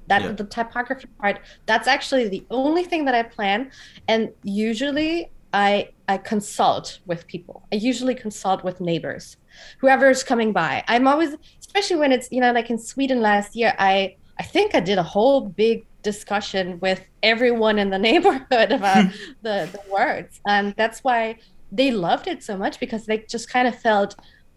[0.06, 0.32] That Yeah.
[0.32, 1.40] the typography part.
[1.66, 3.70] That's actually the only thing that I plan,
[4.06, 7.66] and usually I I consult with people.
[7.72, 9.36] I usually consult with neighbors,
[9.80, 10.84] whoever is coming by.
[10.88, 14.74] I'm always, especially when it's you know like in Sweden last year, I I think
[14.74, 19.06] I did a whole big discussion with everyone in the neighborhood about
[19.42, 21.38] the the words, and that's why
[21.72, 24.14] they loved it so much because they just kind of felt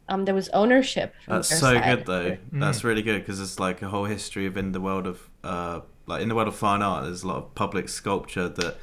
[0.10, 1.16] um, there was ownership.
[1.28, 1.84] That's so side.
[1.84, 2.38] good though.
[2.52, 5.82] That's really good because it's like a whole history of in the world of uh,
[6.06, 7.06] like in the world of fine art.
[7.06, 8.78] There's a lot of public sculpture that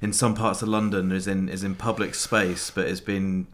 [0.00, 3.46] in some parts of London is in is in public space, but it's been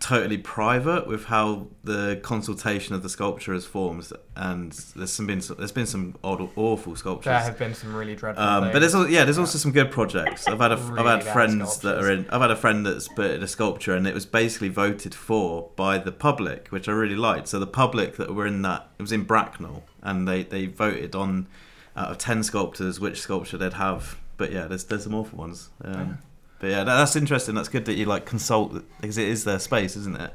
[0.00, 4.10] totally private with how the consultation of the sculpture is formed.
[4.34, 7.26] And there's some been there's been some odd, awful sculptures.
[7.26, 9.90] There have been some really dreadful Um, but there's al- yeah, there's also some good
[9.90, 10.48] projects.
[10.48, 12.28] I've had a, I've had friends that are in.
[12.30, 15.70] I've had a friend that's put in a sculpture, and it was basically voted for
[15.76, 17.48] by the public, which I really liked.
[17.48, 21.14] So the public that were in that it was in Bracknell, and they they voted
[21.14, 21.46] on
[21.94, 24.16] out of ten sculptors which sculpture they'd have.
[24.38, 25.68] But yeah, there's there's some awful ones.
[25.84, 26.18] Um,
[26.60, 27.54] But yeah, that, that's interesting.
[27.54, 30.32] That's good that you like consult because it is their space, isn't it?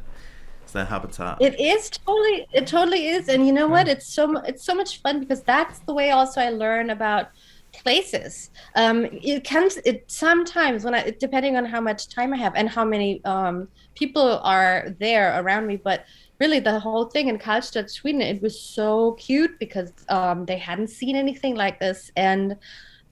[0.64, 1.38] It's their habitat.
[1.40, 3.88] It is totally, it totally is, and you know what?
[3.88, 7.30] It's so it's so much fun because that's the way also I learn about
[7.72, 8.50] places.
[8.76, 12.68] Um, it comes it sometimes when I depending on how much time I have and
[12.68, 16.06] how many um, people are there around me, but
[16.40, 20.90] really the whole thing in Karlstad, Sweden, it was so cute because um, they hadn't
[20.90, 22.58] seen anything like this, and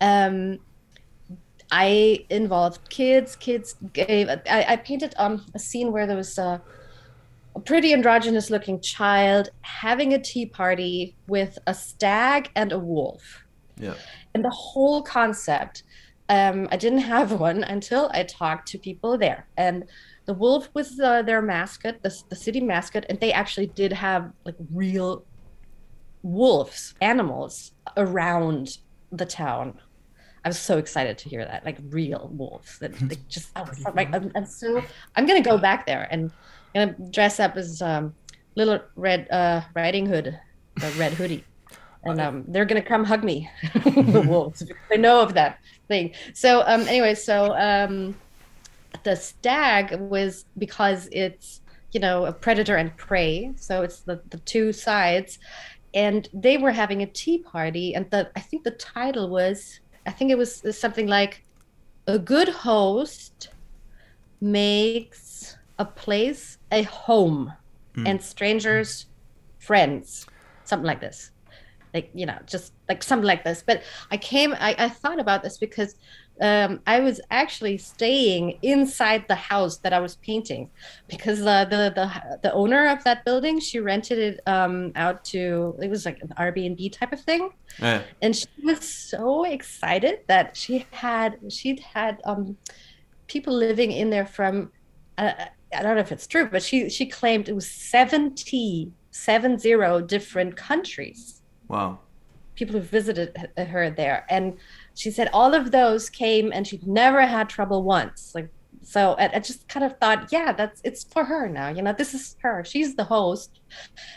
[0.01, 0.57] um,
[1.73, 3.35] I involved kids.
[3.35, 4.29] Kids gave.
[4.29, 6.61] I, I painted um, a scene where there was a,
[7.55, 13.43] a pretty androgynous looking child having a tea party with a stag and a wolf.
[13.77, 13.95] Yeah.
[14.35, 15.81] And the whole concept,
[16.29, 19.47] um, I didn't have one until I talked to people there.
[19.57, 19.85] And
[20.25, 24.31] the wolf was uh, their mascot, the, the city mascot, and they actually did have
[24.45, 25.25] like real
[26.21, 28.77] wolves, animals around
[29.11, 29.79] the town.
[30.45, 32.77] I was so excited to hear that, like real wolves.
[32.79, 34.83] That like, just I was like, I'm, I'm so
[35.15, 36.31] I'm gonna go back there and
[36.73, 38.13] gonna dress up as um,
[38.55, 40.37] little red uh, riding hood,
[40.75, 41.45] the red hoodie,
[42.03, 43.49] and um, they're gonna come hug me,
[43.83, 44.63] the wolves.
[44.89, 46.13] They know of that thing.
[46.33, 48.15] So um, anyway, so um,
[49.03, 51.61] the stag was because it's
[51.93, 55.39] you know a predator and prey, so it's the the two sides,
[55.93, 60.11] and they were having a tea party, and the I think the title was I
[60.11, 61.43] think it was something like
[62.07, 63.49] a good host
[64.41, 67.53] makes a place a home
[67.95, 68.07] hmm.
[68.07, 69.07] and strangers
[69.59, 70.25] friends
[70.65, 71.31] something like this.
[71.93, 73.63] Like you know just like something like this.
[73.65, 75.95] But i came i, I thought about this because
[76.41, 80.69] um, i was actually staying inside the house that i was painting
[81.07, 85.75] because uh, the the the owner of that building she rented it um, out to
[85.81, 88.03] it was like an airbnb type of thing Yeah.
[88.21, 92.57] and she was so excited that she had she'd had um
[93.27, 94.71] people living in there from
[95.17, 95.33] uh,
[95.75, 100.01] I don't know if it's true, but she she claimed it was 70 seven zero
[100.01, 101.99] different countries Wow.
[102.55, 104.57] people who visited her there and
[104.95, 108.31] she said all of those came and she'd never had trouble once.
[108.35, 108.49] Like
[108.81, 111.93] so I, I just kind of thought yeah that's it's for her now you know
[111.93, 112.63] this is her.
[112.65, 113.59] She's the host.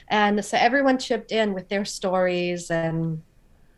[0.08, 3.22] And so everyone chipped in with their stories and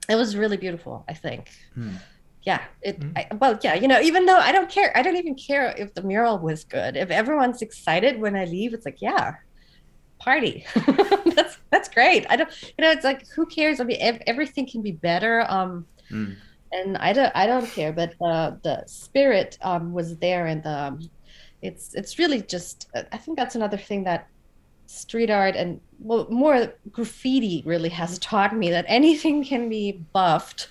[0.09, 1.51] it was really beautiful i think.
[1.75, 1.97] Hmm.
[2.45, 5.35] yeah it I, well yeah you know even though i don't care i don't even
[5.35, 6.97] care if the mural was good.
[6.97, 9.35] If everyone's excited when i leave it's like yeah
[10.19, 10.67] party.
[11.37, 12.27] That's that's great.
[12.29, 13.79] I don't you know it's like who cares?
[13.81, 16.37] I mean ev- everything can be better um Mm.
[16.73, 21.01] And i don't i don't care but uh the spirit um was there and um
[21.63, 24.29] it's it's really just uh, i think that's another thing that
[24.87, 30.69] street art and well more graffiti really has taught me that anything can be buffed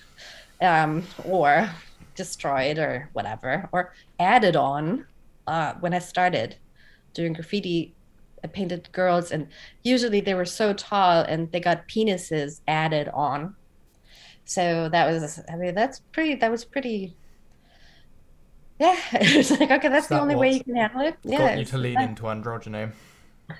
[0.60, 1.70] um or
[2.14, 5.06] destroyed or whatever or added on
[5.46, 6.56] uh when i started
[7.14, 7.94] doing graffiti
[8.42, 9.46] i painted girls and
[9.84, 13.54] usually they were so tall and they got penises added on
[14.48, 17.14] so that was i mean that's pretty that was pretty
[18.80, 18.96] yeah.
[19.12, 21.16] It's like okay that's the that only way you can handle it.
[21.24, 22.92] yeah Got you to lean into androgyny.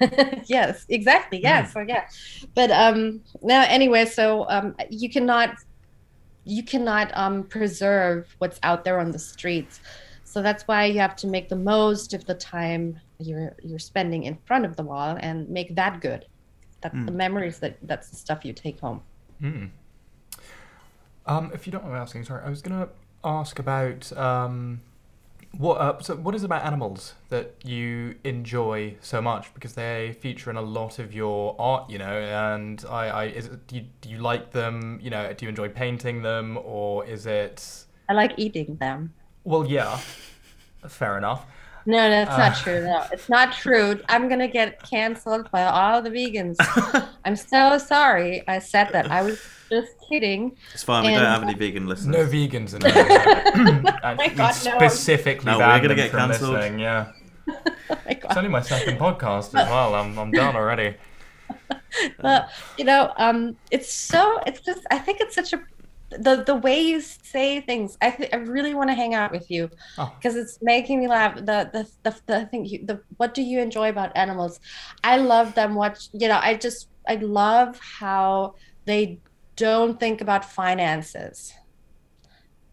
[0.47, 1.73] yes exactly yeah Mm.
[1.73, 2.05] so yeah.
[2.55, 5.51] But um now anyway so um you cannot
[6.45, 9.81] you cannot um preserve what's out there on the streets.
[10.25, 14.23] So that's why you have to make the most of the time you're you're spending
[14.25, 16.27] in front of the wall and make that good.
[16.81, 19.01] That's the memories that that's the stuff you take home.
[19.43, 19.71] Mm.
[21.29, 22.89] Um, if you don't mind me asking, sorry, I was gonna
[23.25, 24.81] ask about um,
[25.57, 30.17] what uh, so what is it about animals that you enjoy so much because they
[30.21, 33.77] feature in a lot of your art, you know, and I, I is it, do
[33.77, 34.99] you do you like them?
[35.03, 37.85] You know, do you enjoy painting them, or is it?
[38.11, 39.13] i like eating them
[39.45, 39.99] Well, yeah,
[40.89, 41.45] fair enough.
[41.87, 42.39] no that's Uh.
[42.39, 46.57] not true no it's not true i'm gonna get canceled by all the vegans
[47.25, 49.39] i'm so sorry i said that i was
[49.71, 51.05] just kidding It's fine.
[51.05, 52.17] We don't have any vegan listeners.
[52.17, 53.97] No vegans in there.
[54.05, 54.79] and my God, no.
[54.79, 56.55] specifically No, we're banned gonna get from cancelled.
[56.55, 57.13] listening, Yeah.
[57.49, 57.55] oh
[58.07, 58.25] my God.
[58.31, 59.95] It's only my second podcast as well.
[59.95, 60.97] I'm, I'm done already.
[62.21, 65.61] but you know um it's so it's just i think it's such a
[66.11, 69.51] the the way you say things i th- i really want to hang out with
[69.51, 70.13] you Oh.
[70.19, 73.61] because it's making me laugh the the the, the thing you, the what do you
[73.61, 74.61] enjoy about animals
[75.05, 78.55] i love them watch you know i just i love how
[78.85, 79.19] they
[79.59, 81.53] don't think about finances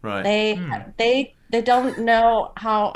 [0.02, 0.22] Right.
[0.22, 0.72] they Hmm.
[0.98, 2.92] they they don't know how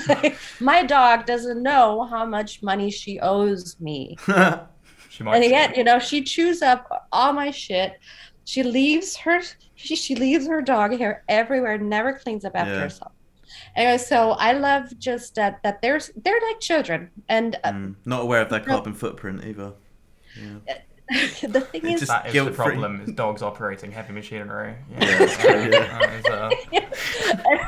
[0.60, 4.16] my dog doesn't know how much money she owes me
[5.08, 5.36] She might.
[5.36, 5.50] and say.
[5.50, 7.92] yet you know she chews up all my shit
[8.44, 9.40] she leaves her
[9.74, 12.80] she, she leaves her dog hair everywhere never cleans up after Yeah.
[12.80, 13.12] herself
[13.76, 18.22] anyway so i love just that that there's they're like children and uh, Mm, Not
[18.22, 19.74] aware of their carbon footprint either.
[20.40, 20.78] Yeah.
[21.48, 22.54] the thing It is just- That is the guilt-free.
[22.64, 24.74] problem: is dogs operating heavy machinery.
[24.90, 25.98] Yeah, Yeah, that's true, yeah.
[25.98, 26.12] that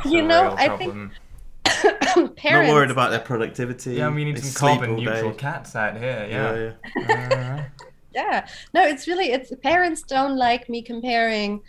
[0.03, 1.11] is a, you know i problem.
[1.11, 3.95] think parents Not worried about their productivity.
[3.95, 6.27] Yeah, we need They some carbon neutral cats out here.
[6.29, 6.73] Yeah, Yeah.
[7.09, 7.59] yeah.
[7.59, 11.61] Uh, yeah no it's really it's parents don't like me comparing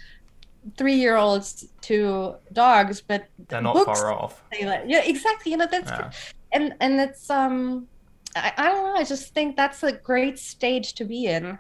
[0.75, 4.41] three-year-olds to dogs but they're not books far off.
[4.63, 6.11] like yeah exactly you know that's Yeah.
[6.51, 7.87] and and it's um
[8.35, 11.57] I, I don't know i just think that's a great stage to be in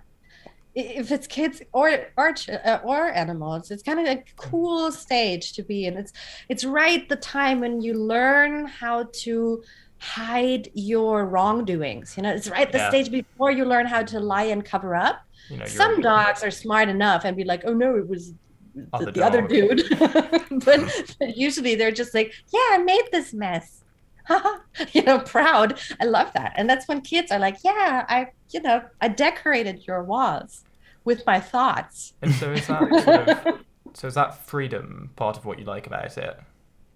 [0.73, 2.33] if it's kids or or
[2.65, 6.13] uh, or animals it's kind of a cool stage to be in it's
[6.49, 9.61] it's right the time when you learn how to
[9.99, 12.89] hide your wrongdoings you know it's right the Yeah.
[12.89, 15.19] stage before you learn how to lie and cover up
[15.49, 18.33] You know, you're- some dogs are smart enough and be like oh no it was
[18.73, 19.83] the, the other dude.
[19.99, 23.80] but, but usually they're just like, yeah, I made this mess.
[24.93, 25.79] you know, proud.
[25.99, 26.53] I love that.
[26.55, 30.63] And that's when kids are like, yeah, I, you know, I decorated your walls
[31.03, 32.13] with my thoughts.
[32.21, 33.59] And so is that sort of,
[33.93, 36.39] so is that freedom part of what you like about it?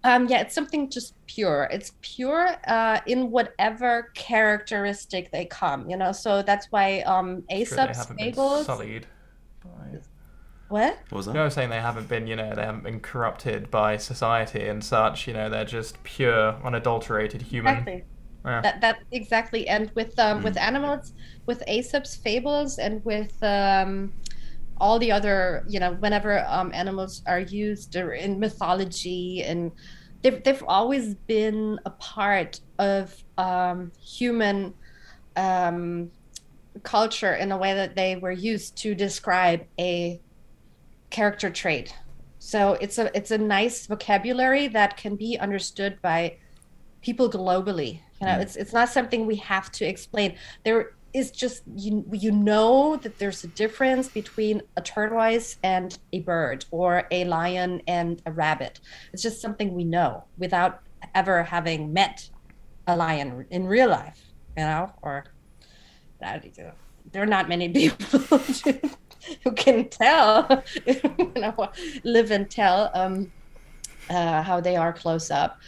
[0.04, 1.68] Um, yeah, it's something just pure.
[1.72, 6.12] It's pure uh, in whatever characteristic they come, you know.
[6.12, 8.66] So that's why um, Sure, Aesop's fables.
[8.66, 9.06] sullied.
[9.64, 9.98] by-
[10.68, 10.98] What?
[11.10, 11.34] What was that?
[11.34, 14.66] No, I was saying they haven't been, you know, they haven't been corrupted by society
[14.66, 15.26] and such.
[15.28, 17.72] You know, they're just pure, unadulterated human.
[17.72, 18.04] Exactly.
[18.44, 18.60] Yeah.
[18.60, 19.68] That that exactly.
[19.68, 21.12] And with um, with animals,
[21.46, 24.12] with Aesop's fables, and with um,
[24.78, 29.72] all the other, you know, whenever um, animals are used or in mythology, and
[30.22, 34.74] they've they've always been a part of um, human
[35.36, 36.10] um,
[36.82, 40.20] culture in a way that they were used to describe a
[41.10, 41.94] character trait.
[42.38, 46.36] So it's a it's a nice vocabulary that can be understood by
[47.02, 48.00] people globally.
[48.20, 48.42] You know, Mm.
[48.42, 50.36] it's it's not something we have to explain.
[50.64, 56.20] There is just you you know that there's a difference between a tortoise and a
[56.20, 58.80] bird or a lion and a rabbit.
[59.12, 60.80] It's just something we know without
[61.14, 62.28] ever having met
[62.86, 64.20] a lion in real life,
[64.56, 65.24] you know, or
[66.20, 66.44] that
[67.12, 68.38] there are not many people
[69.44, 71.68] who can tell, you know,
[72.04, 73.32] live and tell um,
[74.10, 75.58] uh, how they are close up.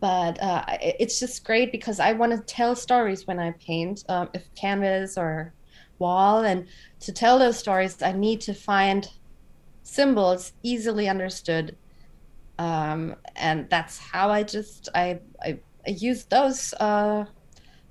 [0.00, 4.28] But uh, it's just great because I want to tell stories when I paint, um,
[4.34, 5.54] if canvas or
[5.98, 6.68] wall, and
[7.00, 9.08] to tell those stories, I need to find
[9.82, 11.76] symbols easily understood,
[12.58, 17.24] um, and that's how I just I I, I use those uh,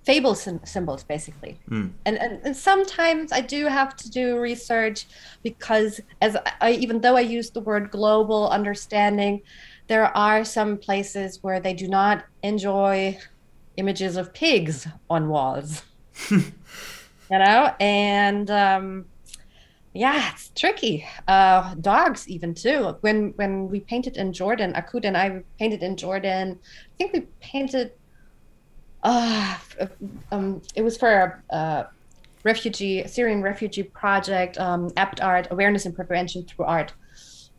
[0.06, 1.92] fable sym- symbols basically Mm.
[2.06, 5.08] and, and and sometimes I do have to do research
[5.44, 9.42] because as I even though I use the word global understanding,
[9.88, 13.18] there are some places where they do not enjoy
[13.78, 15.84] images of pigs on walls.
[16.30, 16.42] you
[17.30, 19.06] know, and um,
[19.94, 21.06] yeah, it's tricky.
[21.28, 22.96] Uh, dogs even too.
[23.02, 26.60] When when we painted in Jordan, Akut and I painted in Jordan.
[26.62, 27.92] I think we painted
[29.06, 29.58] uh,
[30.32, 31.88] um, it was for a, a
[32.44, 36.94] refugee Syrian refugee project, um, apt art awareness and prevention through art,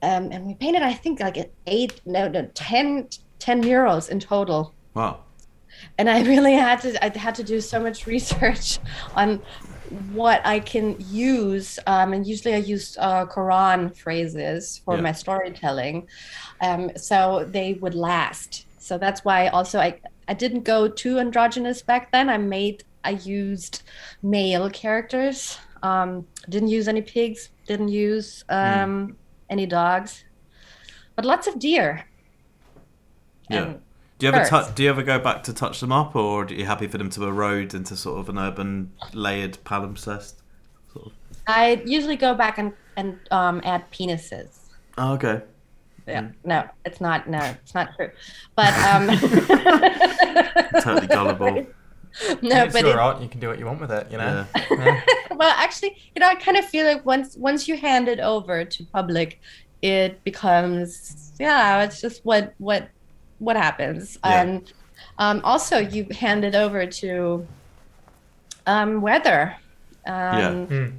[0.02, 4.74] um, and we painted I think like eight no no 10, 10 murals in total.
[4.94, 5.20] Wow.
[5.98, 8.78] And I really had to I had to do so much research
[9.14, 9.40] on
[10.10, 15.02] what I can use, um, and usually I use uh, Quran phrases for Yeah.
[15.02, 16.08] my storytelling,
[16.60, 18.66] um, so they would last.
[18.78, 22.28] So that's why also I I didn't go too androgynous back then.
[22.28, 23.82] I made I used
[24.22, 25.58] male characters.
[25.82, 27.50] Um, didn't use any pigs.
[27.66, 29.16] Didn't use um,
[29.48, 30.24] any dogs,
[31.14, 32.04] but lots of deer.
[33.48, 33.74] Yeah.
[34.18, 34.70] Do you ever birds.
[34.72, 37.10] do you ever go back to touch them up, or are you happy for them
[37.10, 40.34] to erode into sort of an urban layered palimpsest?
[40.92, 41.12] Sort of.
[41.46, 44.58] I usually go back and and um, add penises.
[44.98, 45.42] Oh, okay.
[46.06, 47.28] Yeah, no, it's not.
[47.28, 48.10] No, it's not true.
[48.54, 49.08] But um,
[50.82, 51.66] Totally gullible.
[52.42, 53.20] no, it's but your it, art.
[53.20, 54.10] You can do what you want with it.
[54.10, 54.46] You know.
[54.54, 54.64] Yeah.
[54.70, 55.00] Yeah.
[55.36, 58.64] well, actually, you know, I kind of feel like once once you hand it over
[58.64, 59.40] to public,
[59.82, 62.88] it becomes yeah, it's just what what
[63.38, 64.42] what happens, Yeah.
[64.42, 64.72] and
[65.18, 67.46] um, also you hand it over to
[68.66, 69.56] um, weather.
[70.06, 70.92] Um, Mm.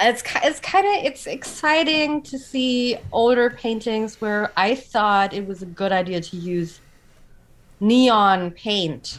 [0.00, 5.62] It's it's kind of it's exciting to see older paintings where I thought it was
[5.62, 6.80] a good idea to use
[7.80, 9.18] neon paint.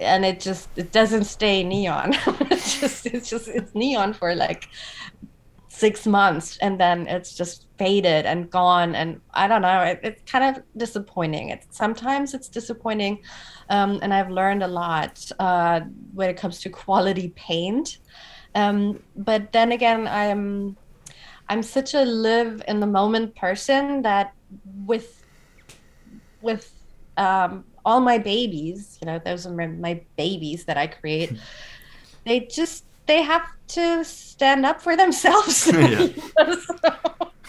[0.00, 2.14] And it just it doesn't stay neon.
[2.50, 4.68] It's just it's just it's neon for like
[5.68, 10.30] six months and then it's just faded and gone and i don't know it, it's
[10.30, 11.48] kind of disappointing.
[11.48, 13.22] It's sometimes it's disappointing
[13.70, 15.80] um, and i've learned a lot uh,
[16.12, 17.98] when it comes to quality paint
[18.54, 20.76] um, but then again i'm
[21.48, 24.34] i'm such a live in the moment person that
[24.86, 25.24] with
[26.42, 26.72] with
[27.16, 31.32] um, all my babies you know those are my, my babies that i create
[32.24, 35.66] they just they have to stand up for themselves.
[35.72, 36.08] Yeah.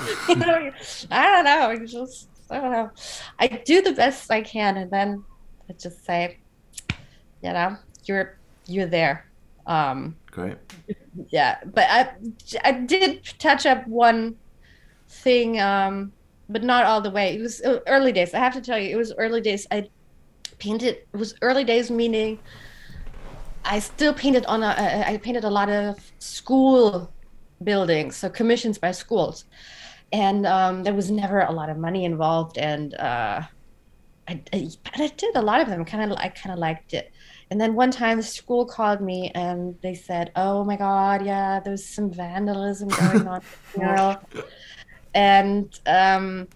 [0.01, 0.71] So, you know,
[1.11, 2.89] i don't know I just i don't know.
[3.37, 5.23] I do the best i can and then
[5.69, 6.39] i just say
[7.43, 9.25] you know you're you're there.
[9.67, 10.57] Um Great.
[11.29, 12.09] yeah but i
[12.63, 14.35] i did touch up one
[15.09, 16.13] thing um
[16.49, 18.89] but not all the way it was uh, early days i have to tell you
[18.89, 19.87] it was early days i
[20.59, 22.39] painted it was early days meaning
[23.65, 24.67] i still painted on a
[25.07, 27.13] I- painted a lot of school
[27.63, 29.45] buildings so commissions by schools
[30.11, 33.41] and um, there was never a lot of money involved, and uh,
[34.27, 35.85] I, I, I did a lot of them.
[35.85, 37.11] Kind of, I kind of liked it.
[37.51, 41.59] And then one time the school called me and they said, "Oh my God, yeah,
[41.59, 43.41] there's some vandalism going on."
[45.13, 46.47] And um,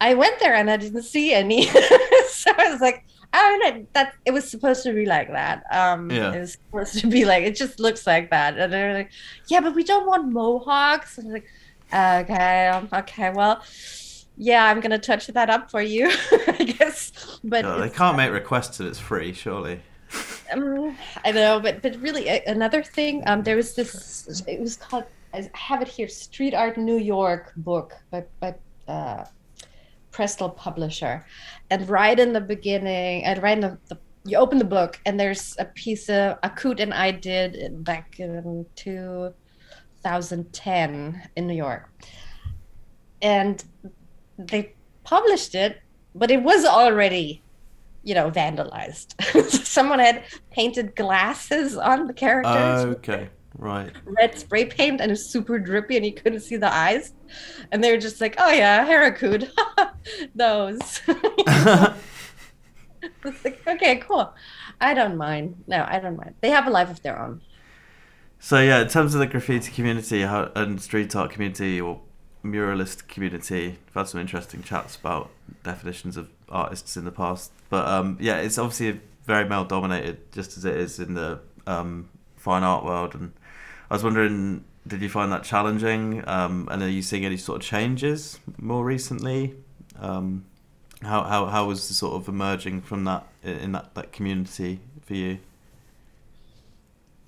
[0.00, 1.66] I went there and I didn't see any.
[2.28, 5.62] so I was like, I don't know, that it was supposed to be like that.
[5.70, 6.32] Um, Yeah.
[6.32, 8.58] It was supposed to be like it just looks like that.
[8.58, 9.10] And they're like,
[9.48, 11.18] yeah, but we don't want mohawks.
[11.18, 11.48] And I was like,
[12.24, 13.62] okay, um, okay, well,
[14.36, 16.10] yeah, I'm gonna touch that up for you,
[16.48, 17.12] I guess.
[17.42, 19.80] But No, they can't make requests and it's free, surely.
[20.52, 23.22] um, I know, but but really, a- another thing.
[23.26, 24.42] Um, there was this.
[24.46, 25.04] It was called.
[25.34, 26.08] I have it here.
[26.08, 28.54] Street Art New York book by by
[28.88, 29.24] uh,
[30.12, 31.24] Prestel Publisher,
[31.70, 35.18] and right in the beginning, and right in the, the you open the book, and
[35.18, 41.88] there's a piece of Akut and I did back in 2010 in New York,
[43.22, 43.62] and
[44.38, 44.74] they
[45.04, 45.80] published it,
[46.14, 47.42] but it was already
[48.06, 49.20] you know, vandalized.
[49.64, 50.22] Someone had
[50.52, 53.28] painted glasses on the characters, Okay,
[53.58, 53.90] right.
[54.04, 57.12] red spray paint, and it was super drippy, and you couldn't see the eyes.
[57.72, 59.50] And they were just like, "Oh yeah, Herakut,
[60.36, 61.00] those."
[63.24, 64.32] it's like, okay, cool.
[64.80, 65.64] I don't mind.
[65.66, 66.36] No, I don't mind.
[66.40, 67.40] They have a life of their own.
[68.38, 72.02] So yeah, in terms of the graffiti community how, and street art community or
[72.44, 75.30] muralist community, I've had some interesting chats about
[75.62, 77.52] definitions of artists in the past.
[77.70, 82.08] But um, yeah, it's obviously very male dominated, just as it is in the um,
[82.36, 83.14] fine art world.
[83.14, 83.32] And
[83.90, 86.26] I was wondering, did you find that challenging?
[86.28, 89.54] Um, and are you seeing any sort of changes more recently?
[89.98, 90.44] Um,
[91.02, 95.14] how how how was the sort of emerging from that in that, that community for
[95.14, 95.38] you?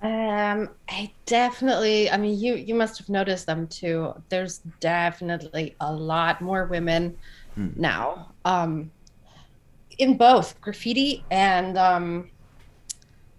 [0.01, 2.11] Um, I definitely.
[2.11, 4.15] I mean, you you must have noticed them too.
[4.29, 7.17] There's definitely a lot more women
[7.55, 7.69] Hmm.
[7.77, 8.33] now.
[8.45, 8.93] Um,
[9.99, 12.31] in both graffiti and um,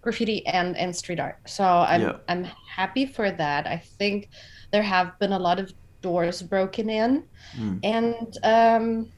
[0.02, 1.38] graffiti and and street art.
[1.46, 2.16] So I'm Yeah.
[2.28, 3.66] I'm happy for that.
[3.66, 4.28] I think
[4.70, 7.24] there have been a lot of doors broken in,
[7.56, 7.78] Hmm.
[7.82, 9.12] and um,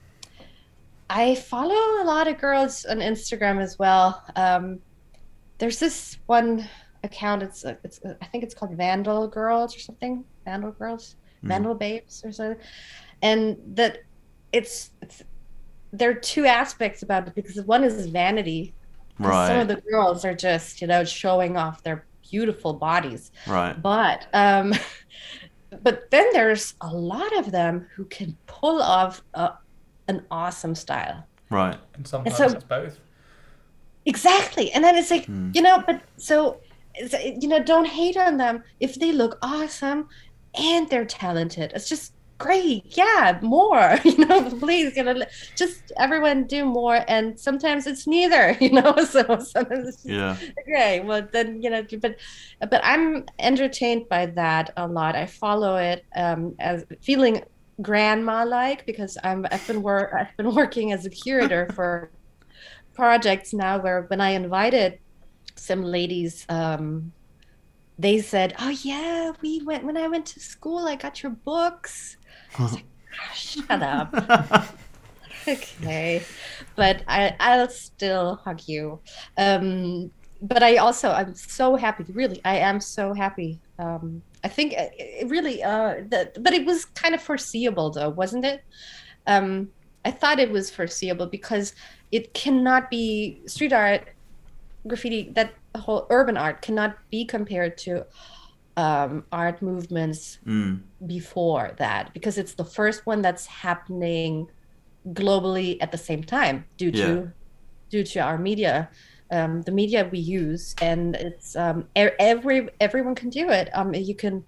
[1.10, 4.22] I follow a lot of girls on Instagram as well.
[4.36, 4.78] Um,
[5.58, 6.68] there's this one
[7.04, 7.42] account.
[7.42, 10.24] It's uh, it's uh, I think it's called Vandal Girls or something.
[10.44, 11.48] Vandal Girls, Mm.
[11.48, 12.58] Vandal Babes or something.
[13.22, 13.98] And that
[14.52, 15.22] it's, it's
[15.92, 18.74] there are two aspects about it because one is vanity.
[19.18, 23.80] 'cause Some of the girls are just you know showing off their beautiful bodies, right.
[23.82, 24.72] but um,
[25.82, 29.50] but then there's a lot of them who can pull off a,
[30.08, 31.26] an awesome style.
[31.50, 31.76] Right.
[31.94, 32.98] And sometimes so- it's both.
[34.04, 34.72] Exactly.
[34.72, 35.50] And then it's like, Hmm.
[35.54, 36.61] you know, but so, it's-
[36.96, 40.08] you know, don't hate on them if they look awesome
[40.54, 41.72] and they're talented.
[41.74, 42.96] It's just great.
[42.96, 45.22] Yeah, more, you know, please, you know,
[45.56, 47.04] just everyone do more.
[47.08, 50.36] And sometimes it's neither, you know, so sometimes it's just, Yeah.
[50.60, 52.16] okay, well then, you know, but,
[52.68, 55.14] but I'm entertained by that a lot.
[55.14, 57.42] I follow it um, as feeling
[57.80, 62.10] grandma like because I'm I've been wor- I've been working as a curator for
[62.94, 64.98] projects now where when I invited
[65.62, 67.12] some ladies, um,
[67.98, 70.86] they said, "Oh yeah, we went when I went to school.
[70.88, 72.16] I got your books."
[72.58, 72.86] I was like,
[73.20, 74.74] "Ah, Shut up.
[75.48, 76.22] okay,
[76.76, 79.00] but I I'll still hug you.
[79.38, 80.10] Um,
[80.40, 82.04] but I also I'm so happy.
[82.12, 83.60] Really, I am so happy.
[83.78, 85.62] Um, I think it, it really.
[85.62, 88.64] Uh, that, but it was kind of foreseeable, though, wasn't it?
[89.26, 89.70] Um,
[90.04, 91.74] I thought it was foreseeable because
[92.10, 94.11] it cannot be street art,
[94.86, 95.32] graffiti.
[95.34, 98.04] That whole urban art cannot be compared to
[98.76, 100.82] um, art movements Mm.
[101.06, 104.46] before that because it's the first one that's happening
[105.08, 107.32] globally at the same time due to
[107.90, 108.88] due to our media
[109.32, 114.14] um, the media we use and it's um, every everyone can do it um, you
[114.14, 114.44] can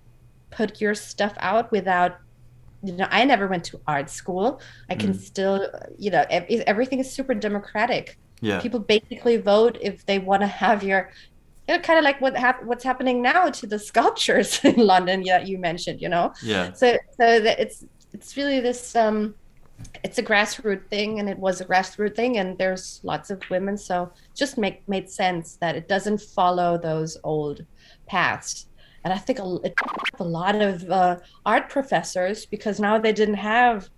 [0.50, 2.12] put your stuff out without
[2.82, 4.60] you know i never went to art school
[4.90, 5.20] i can Mm.
[5.20, 5.68] still
[5.98, 8.60] you know everything is super democratic Yeah.
[8.64, 11.00] people basically vote if they want to have your
[11.66, 15.18] you know, kind of like what hap- what's happening now to the sculptures in London
[15.30, 16.72] that you mentioned you know Yeah.
[16.80, 16.86] so
[17.18, 17.78] so that it's
[18.14, 19.18] it's really this um
[20.06, 23.76] it's a grassroots thing and it was a grassroots thing and there's lots of women
[23.88, 23.96] so
[24.40, 27.58] just make made sense that it doesn't follow those old
[28.12, 28.66] paths
[29.02, 29.74] and i think a, it,
[30.20, 31.16] a lot of uh,
[31.52, 33.88] art professors because now they didn't have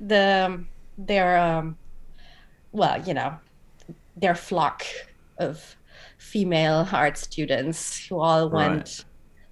[0.00, 0.64] the
[0.98, 1.76] their um
[2.74, 3.38] well you know
[4.16, 4.84] their flock
[5.38, 5.76] of
[6.18, 8.70] female art students who all Right.
[8.70, 9.00] went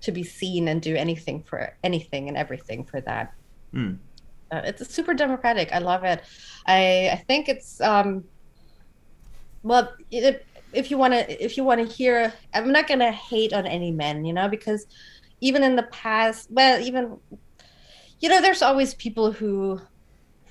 [0.03, 3.31] to be seen and do anything for anything and everything for that
[3.75, 4.01] Mm.
[4.53, 5.73] Uh, it's super democratic.
[5.73, 6.21] I love it.
[6.67, 8.25] I I think it's um.
[9.63, 10.45] Well, it,
[10.75, 13.93] if you want to, if you want to hear, I'm not gonna hate on any
[13.93, 14.85] men, you know, because
[15.41, 17.17] even in the past, well, even
[18.21, 19.81] you know, there's always people who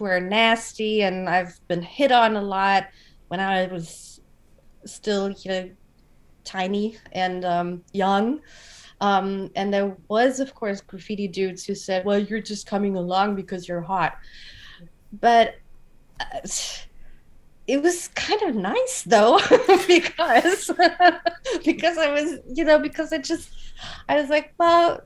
[0.01, 2.87] who are nasty, and I've been hit on a lot
[3.27, 4.19] when I was
[4.83, 5.69] still, you know,
[6.43, 8.41] tiny and um, young.
[8.99, 13.35] Um, and there was, of course, graffiti dudes who said, "Well, you're just coming along
[13.35, 14.17] because you're hot,"
[15.21, 15.57] but
[16.19, 16.47] uh,
[17.67, 19.39] it was kind of nice though,
[19.87, 20.71] because
[21.63, 23.51] because I was, you know, because I just
[24.09, 25.01] I was like, well,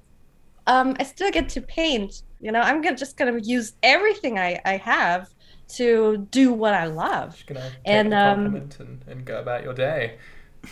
[0.67, 2.23] um, I still get to paint.
[2.39, 5.29] You know, I'm gonna just gonna use everything I I have
[5.77, 7.33] to do what I love.
[7.33, 10.17] Just gonna take And, the um, and, and go about your day.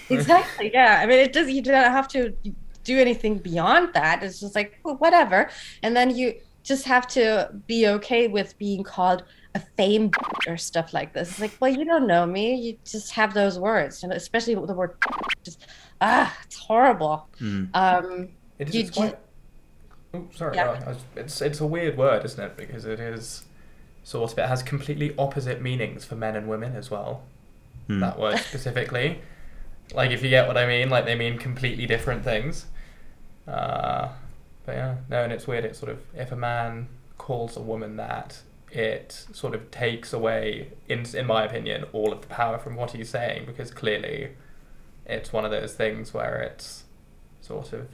[0.09, 2.35] exactly yeah i mean it does you don't have to
[2.83, 5.49] do anything beyond that it's just like well, whatever
[5.83, 6.33] and then you
[6.63, 9.23] just have to be okay with being called
[9.55, 10.09] a fame
[10.47, 13.59] or stuff like this it's like well you don't know me you just have those
[13.59, 14.95] words you know especially the word
[15.45, 15.65] just
[16.01, 17.69] ah it's horrible Mm.
[17.75, 19.15] um It is You it's quite.
[20.13, 20.55] Oh, sorry.
[20.55, 20.79] Yeah.
[20.79, 22.57] no, was- it's it's a weird word, isn't it?
[22.57, 23.43] Because it is
[24.03, 27.23] sort of it has completely opposite meanings for men and women as well.
[27.89, 27.99] Mm.
[28.01, 29.19] That word specifically,
[29.93, 32.65] like if you get what I mean, like they mean completely different things.
[33.47, 34.09] Uh,
[34.65, 35.65] but yeah, no, and it's weird.
[35.65, 36.87] It's sort of if a man
[37.17, 38.41] calls a woman that,
[38.71, 42.91] it sort of takes away, in in my opinion, all of the power from what
[42.91, 44.31] he's saying because clearly,
[45.05, 46.83] it's one of those things where it's
[47.41, 47.87] sort of,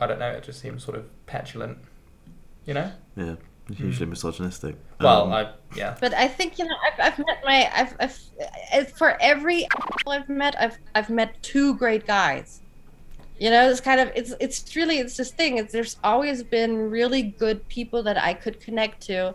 [0.00, 1.78] I don't know, it just seems sort of petulant,
[2.64, 2.90] you know.
[3.16, 3.36] Yeah,
[3.74, 4.76] hugely misogynistic.
[5.00, 5.96] Well, Um, I yeah.
[6.00, 9.66] but i think you know i've, I've met my I've, I've for every
[10.06, 12.60] i've met i've i've met two great guys
[13.38, 16.90] you know it's kind of it's it's really it's this thing it's there's always been
[16.90, 19.32] really good people that i could connect to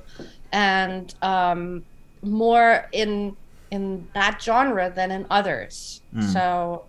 [0.52, 1.84] and um
[2.22, 3.36] more in
[3.72, 6.34] in that genre than in others Mm.
[6.34, 6.86] so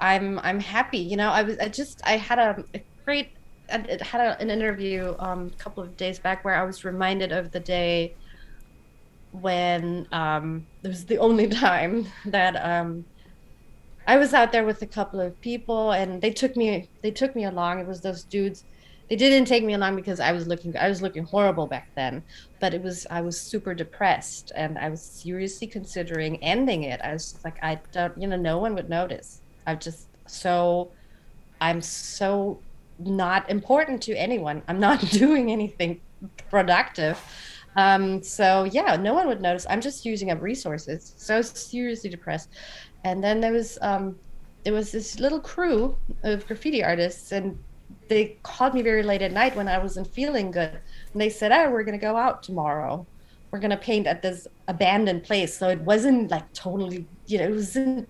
[0.00, 3.30] i'm i'm happy you know i was i just i had a, a great
[3.72, 7.32] I had a, an interview um, a couple of days back where i was reminded
[7.32, 8.14] of the day
[9.32, 13.06] when um, it was the only time that um,
[14.06, 16.88] I was out there with a couple of people, and they took me.
[17.02, 17.80] They took me along.
[17.80, 18.64] It was those dudes.
[19.10, 20.74] They didn't take me along because I was looking.
[20.78, 22.22] I was looking horrible back then,
[22.58, 23.06] but it was.
[23.10, 27.00] I was super depressed, and I was seriously considering ending it.
[27.02, 28.16] I was just like, I don't.
[28.16, 29.42] You know, no one would notice.
[29.66, 30.90] I'm just so.
[31.60, 32.60] I'm so
[32.98, 34.62] not important to anyone.
[34.68, 36.00] I'm not doing anything
[36.50, 37.18] productive.
[37.76, 39.66] Um, so yeah, no one would notice.
[39.70, 41.14] I'm just using up resources.
[41.16, 42.50] So seriously depressed.
[43.04, 44.18] And then there was um,
[44.64, 47.58] there was this little crew of graffiti artists, and
[48.08, 50.80] they called me very late at night when I wasn't feeling good.
[51.12, 53.06] And they said, "Oh, we're gonna go out tomorrow.
[53.50, 57.52] We're gonna paint at this abandoned place." So it wasn't like totally, you know, it
[57.52, 58.08] wasn't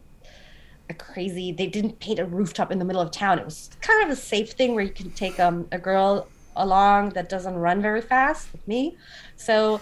[0.90, 1.52] a crazy.
[1.52, 3.38] They didn't paint a rooftop in the middle of town.
[3.38, 7.10] It was kind of a safe thing where you can take um, a girl along
[7.10, 8.96] that doesn't run very fast with me.
[9.36, 9.80] So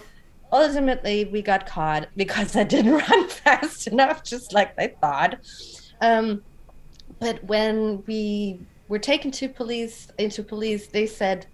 [0.51, 5.39] ultimately, we got caught because I didn't run fast enough, just like they thought.
[6.01, 6.43] Um,
[7.19, 11.47] but when we were taken to police, into police, they said,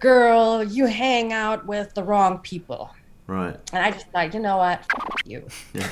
[0.00, 2.90] "Girl, you hang out with the wrong people."
[3.26, 3.56] right.
[3.72, 5.46] And I just thought, you know what, F- you.
[5.74, 5.88] Yeah.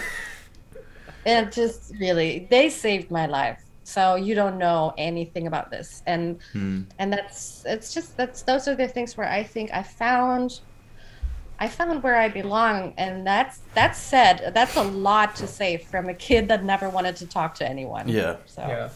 [1.26, 3.60] And just really, they saved my life.
[3.84, 6.82] So you don't know anything about this, and Hmm.
[6.98, 10.60] and that's it's just that's those are the things where I think I found
[11.58, 16.08] I found where I belong, and that's that's said that's a lot to say from
[16.08, 18.08] a kid that never wanted to talk to anyone.
[18.08, 18.36] Yeah.
[18.46, 18.88] So Yeah.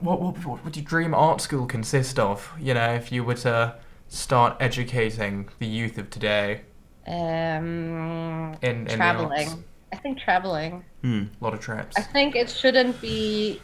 [0.00, 2.52] What, what, what would your dream art school consist of?
[2.58, 3.76] You know, if you were to
[4.08, 6.62] start educating the youth of today
[7.06, 9.64] um, in, in the traveling.
[9.92, 9.98] Arts?
[9.98, 10.84] I think traveling.
[11.02, 11.24] Hmm.
[11.40, 11.96] A lot of trips.
[11.96, 13.60] I think it shouldn't be.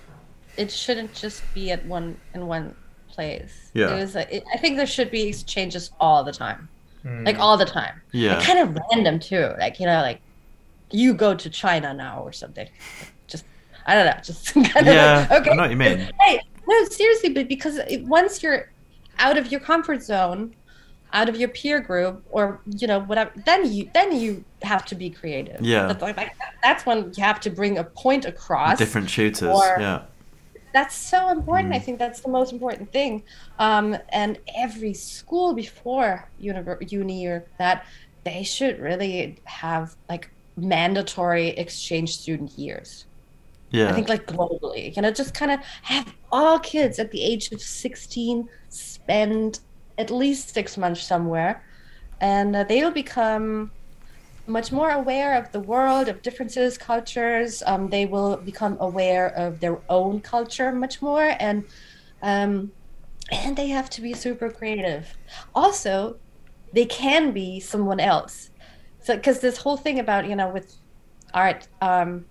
[0.56, 2.74] It shouldn't just be at one in one
[3.08, 3.70] place.
[3.74, 3.94] Yeah.
[3.94, 4.16] It was.
[4.16, 6.68] A, it, I think there should be exchanges all the time,
[7.02, 7.24] Hmm.
[7.24, 8.00] like all the time.
[8.12, 8.36] Yeah.
[8.36, 9.52] Like, kind of random too.
[9.58, 10.20] Like you know, like
[10.90, 12.68] you go to China now or something.
[13.26, 13.44] Just
[13.86, 14.20] I don't know.
[14.22, 15.50] Just kind Yeah, of like, okay.
[15.50, 16.10] I know what you mean.
[16.20, 18.70] Hey, no, seriously, but because it, once you're
[19.18, 20.54] out of your comfort zone,
[21.12, 24.94] out of your peer group, or you know whatever, then you then you have to
[24.94, 25.61] be creative.
[25.61, 25.86] Yeah.
[25.86, 28.78] That's, like, that's when you have to bring a point across.
[28.78, 29.42] Different shooters.
[29.42, 30.02] or- yeah.
[30.74, 31.72] That's so important.
[31.72, 31.76] Mm.
[31.76, 33.22] I think that's the most important thing.
[33.59, 37.86] Um, and every school before univer- uni or that,
[38.24, 43.06] they should really have like mandatory exchange student years.
[43.70, 43.88] Yeah.
[43.88, 47.50] I think like globally, you know, just kind of have all kids at the age
[47.52, 49.61] of 16 spend
[49.99, 51.62] at least six months somewhere
[52.20, 53.70] and uh, they'll become
[54.46, 57.62] much more aware of the world, of differences, cultures.
[57.66, 61.64] Um, they will become aware of their own culture much more, and
[62.22, 62.72] um,
[63.30, 65.16] and they have to be super creative.
[65.55, 66.16] Also,
[66.72, 68.51] they can be someone else.
[69.03, 70.74] So, because this whole thing about you know with
[71.34, 72.24] art, um,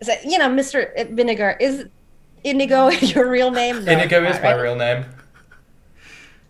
[0.00, 1.10] so, you know, Mr.
[1.10, 1.86] Vinegar is
[2.44, 3.84] Inigo your real name?
[3.84, 5.04] No, Inigo is not, my real name.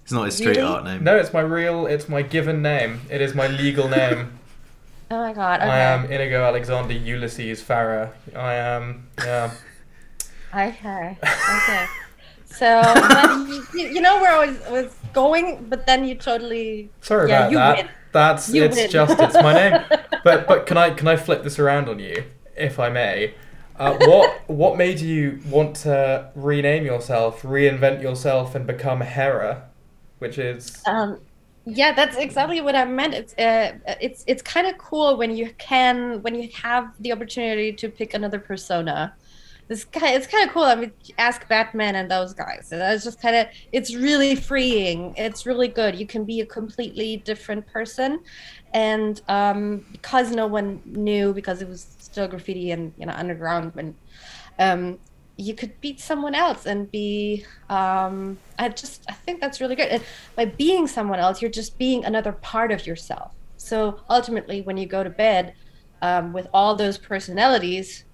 [0.09, 0.63] It's not his street Really?
[0.63, 1.05] art name.
[1.05, 1.85] No, it's my real.
[1.87, 3.03] It's my given name.
[3.11, 4.33] It is my legal name.
[5.11, 5.61] Oh my god.
[5.61, 5.71] Okay.
[5.71, 8.11] I am Inigo Alexander Ulysses Farah.
[8.37, 9.07] I am.
[9.19, 9.51] Yeah.
[10.55, 11.17] Okay.
[11.23, 11.87] Okay.
[12.47, 12.81] So
[13.49, 16.91] you, you you know where I was, was going, but then you totally.
[17.03, 17.77] Sorry Yeah, about you that.
[17.77, 17.89] win.
[18.13, 18.91] That's You it's win.
[18.91, 19.83] just it's my name.
[20.25, 22.25] But but can I can I flip this around on you,
[22.57, 23.35] if I may?
[23.77, 29.68] Uh, what what made you want to rename yourself, reinvent yourself, and become Hera,
[30.19, 31.21] which is Um,
[31.65, 33.15] yeah, that's exactly what I meant.
[33.15, 37.73] It's uh, it's it's kind of cool when you can when you have the opportunity
[37.75, 39.15] to pick another persona.
[39.69, 40.63] This guy, it's kind of cool.
[40.63, 42.73] I mean, ask Batman and those guys.
[42.73, 45.13] And that's just kind of it's really freeing.
[45.19, 45.99] It's really good.
[45.99, 48.21] You can be a completely different person,
[48.73, 53.75] and um, because no one knew because it was still graffiti and you know underground
[53.75, 53.95] when
[54.59, 54.99] um,
[55.39, 59.89] you could beat someone else and be um, i just i think that's really good.
[59.89, 60.05] And
[60.37, 63.33] by being someone else you're just being another part of yourself.
[63.57, 65.55] So ultimately when you go to bed
[66.03, 68.05] um, with all those personalities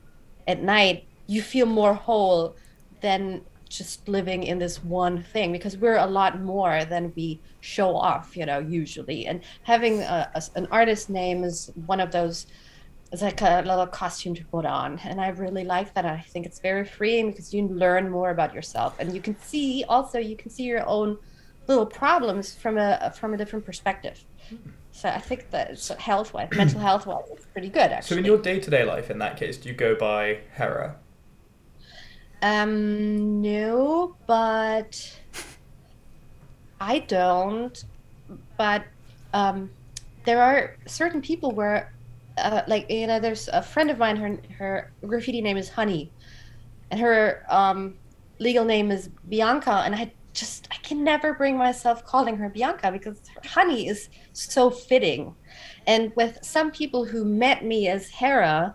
[0.46, 2.56] at night you feel more whole
[3.00, 7.96] than just living in this one thing because we're a lot more than we show
[7.96, 9.26] off you know usually.
[9.26, 12.46] And having a, a- an artist name is one of those
[13.14, 16.44] it's like a little costume to put on and i really like that i think
[16.44, 20.36] it's very freeing because you learn more about yourself and you can see also you
[20.36, 21.16] can see your own
[21.68, 24.24] little problems from a from a different perspective
[24.90, 28.16] so i think that it's health wise mental health wise it's pretty good actually.
[28.16, 29.10] so in your day to day life.
[29.10, 30.96] In that case, do you go by Hera?
[32.42, 35.18] Um, no, but
[36.80, 37.82] I don't.
[38.58, 38.84] But
[39.32, 39.70] um,
[40.24, 41.93] there are certain people where,
[42.38, 44.16] uh, like you know, there's a friend of mine.
[44.16, 46.12] Her her graffiti name is Honey,
[46.90, 47.94] and her um,
[48.38, 49.82] legal name is Bianca.
[49.84, 54.70] And I just I can never bring myself calling her Bianca because Honey is so
[54.70, 55.34] fitting.
[55.86, 58.74] And with some people who met me as Hera,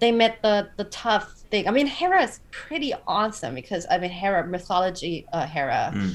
[0.00, 1.68] they met the the tough thing.
[1.68, 6.14] I mean, Hera is pretty awesome because I mean, Hera mythology, uh, Hera, Mm.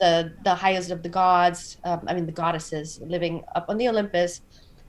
[0.00, 1.78] the the highest of the gods.
[1.84, 4.42] Um, I mean, the goddesses living up on the Olympus,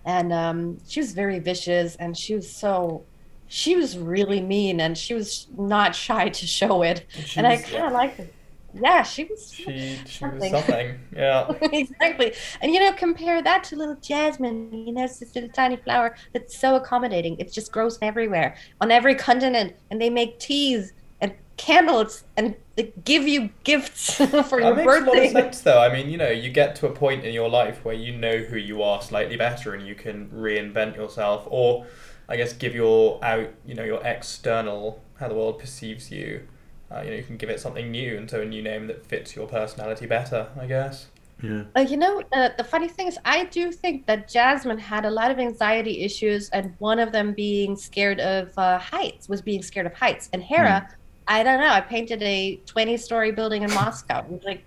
[0.06, 3.04] and um, she was very vicious, and she was so.
[3.48, 7.52] She was really mean, and she was not shy to show it, She and I
[7.58, 8.34] was- kind of liked it.
[8.78, 9.54] Yeah, she was.
[9.54, 9.64] She
[10.06, 10.52] she was Something.
[10.52, 11.00] something.
[11.16, 11.50] Yeah.
[11.62, 12.34] exactly.
[12.62, 14.86] And you know, compare that to little Jasmin.
[14.88, 17.38] You know, it's this little tiny flower that's so accommodating.
[17.40, 20.92] It just grows everywhere, on every continent, and they make teas
[21.22, 22.54] and candles and
[22.84, 25.32] give you gifts for your That makes a lot of birthday.
[25.32, 25.82] sense, though.
[25.82, 28.38] I mean, you know, you get to a point in your life where you know
[28.38, 31.86] who you are slightly better, and you can reinvent yourself, or
[32.28, 36.48] I guess give your out, you know, your external how the world perceives you.
[36.92, 39.06] Uh, you know, you can give it something new, and so a new name that
[39.06, 40.50] fits your personality better.
[40.60, 41.08] I guess.
[41.42, 41.64] Yeah.
[41.76, 45.12] Uh, you know, uh, the funny thing is, I do think that Jasmin had a
[45.12, 49.62] lot of anxiety issues, and one of them being scared of uh, heights was being
[49.62, 50.30] scared of heights.
[50.34, 50.88] And Hera,
[51.28, 51.70] I don't know.
[51.70, 54.20] I painted a 20 story building in Moscow.
[54.20, 54.64] It was like,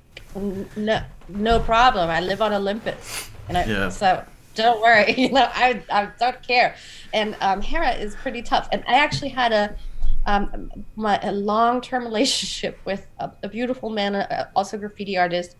[0.76, 2.10] no, no problem.
[2.10, 3.30] I live on Olympus.
[3.48, 3.88] And I, Yeah.
[3.88, 5.14] so don't worry.
[5.16, 6.74] You know, I, I don't care.
[7.12, 8.68] And um, Hera is pretty tough.
[8.72, 9.76] And I actually had a,
[10.26, 15.56] um, my, a long term relationship with a, a beautiful man, uh, also graffiti artist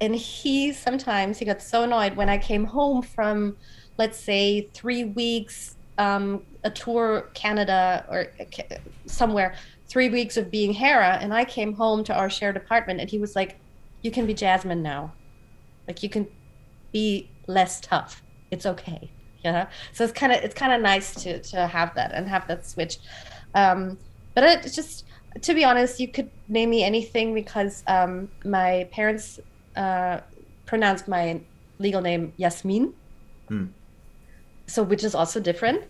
[0.00, 3.56] and he sometimes he got so annoyed when I came home from,
[3.96, 8.74] let's say, three weeks, um, a tour Canada or uh,
[9.06, 9.54] somewhere,
[9.88, 13.18] three weeks of being Hera, and I came home to our shared apartment, and he
[13.18, 13.58] was like,
[14.02, 15.12] "You can be Jasmin now,
[15.86, 16.26] like you can
[16.92, 18.22] be less tough.
[18.50, 19.10] It's okay."
[19.44, 22.28] You know, so it's kind of it's kind of nice to to have that and
[22.28, 22.98] have that switch.
[23.54, 23.98] Um,
[24.34, 25.04] but it it's just
[25.42, 29.40] to be honest, you could name me anything because um, my parents
[29.76, 30.20] uh,
[30.64, 31.40] pronounced my
[31.78, 32.94] legal name Yasmin,
[33.48, 33.66] Hmm.
[34.66, 35.84] so which is also different.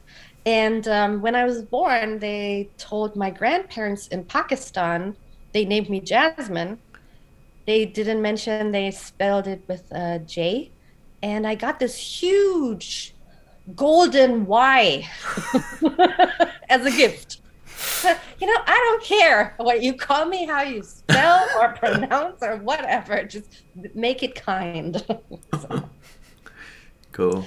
[0.47, 5.16] And um, when I was born, they told my grandparents in Pakistan
[5.53, 6.78] they named me Jasmin.
[7.66, 10.70] They didn't mention they spelled it with a J,
[11.22, 13.14] and I got this huge
[13.74, 15.09] golden Y
[16.68, 17.40] as a gift.
[18.40, 22.57] you know, I don't care what you call me, how you spell or pronounce or
[22.57, 23.24] whatever.
[23.24, 23.62] Just
[23.95, 25.03] make it kind.
[25.61, 25.88] so,
[27.12, 27.47] Cool.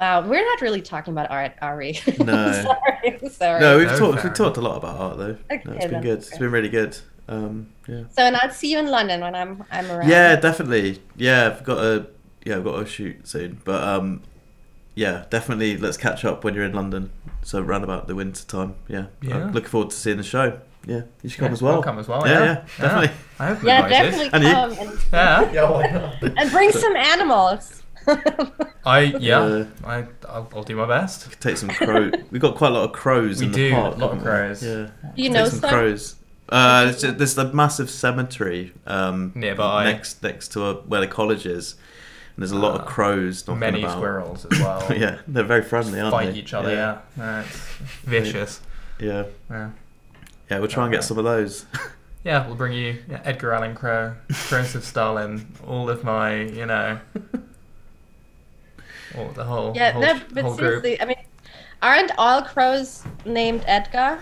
[0.00, 1.98] Uh, we're not really talking about art, are we?
[2.18, 2.52] No.
[2.52, 3.60] sorry, sorry.
[3.60, 4.20] No, we've No, talked.
[4.20, 5.36] fair We've talked a lot about art though.
[5.50, 6.02] Okay, no, it's been then.
[6.02, 6.18] good.
[6.18, 6.96] It's been really good.
[7.28, 8.02] Um, yeah.
[8.16, 10.08] So, and I'll see you in London when I'm I'm around.
[10.08, 11.00] Yeah, definitely.
[11.16, 12.06] Yeah, I've got a
[12.44, 13.60] yeah, I've got a shoot soon.
[13.64, 14.22] But um,
[14.94, 15.76] yeah, definitely.
[15.76, 17.10] Let's catch up when you're in London.
[17.42, 18.74] So round about the winter time.
[18.88, 19.06] Yeah.
[19.22, 19.36] Yeah.
[19.46, 20.60] I'm looking forward to seeing the show.
[20.86, 21.74] Yeah, you should come Yeah, as well.
[21.76, 22.44] I'll come as well, Yeah, yeah.
[22.44, 23.16] yeah, definitely.
[23.40, 24.10] I hope I'm Yeah, invited.
[24.10, 24.44] definitely And
[24.78, 25.52] come and, Yeah.
[25.52, 26.38] Yeah, why not?
[26.38, 27.82] and bring some animals.
[28.84, 29.38] I yeah.
[29.40, 31.40] Uh, I I'll, I'll do my best.
[31.40, 32.10] Take some crow.
[32.30, 33.96] We've got quite a lot of crows We in the do, park.
[33.96, 34.24] a lot of haven't we?
[34.24, 34.62] crows.
[34.64, 34.90] Yeah.
[35.16, 35.70] you Take know some some?
[35.70, 36.14] crows.
[36.48, 39.84] Uh, there's, a- massive cemetery um, Nearby.
[39.84, 41.72] next next to a, where the college is,
[42.36, 43.96] and there's a lot of Uh, crows knocking Many about.
[43.96, 44.86] squirrels as well.
[44.96, 46.26] yeah, they're very friendly, aren't they?
[46.26, 46.38] Fight they?
[46.38, 46.70] each other.
[46.70, 46.98] Yeah.
[47.18, 47.56] Yeah, it's
[48.04, 48.60] vicious.
[49.00, 49.70] yeah, Yeah.
[50.50, 50.58] yeah.
[50.60, 51.66] We'll try and get some of those.
[52.22, 54.14] Yeah, we'll bring you yeah, Edgar Allan Crow,
[54.48, 56.98] Joseph Stalin, all of my, you know,
[59.16, 60.82] all the whole, Yeah, whole, no, but whole group.
[60.82, 61.16] seriously, I mean,
[61.82, 64.20] aren't all crows named Edgar,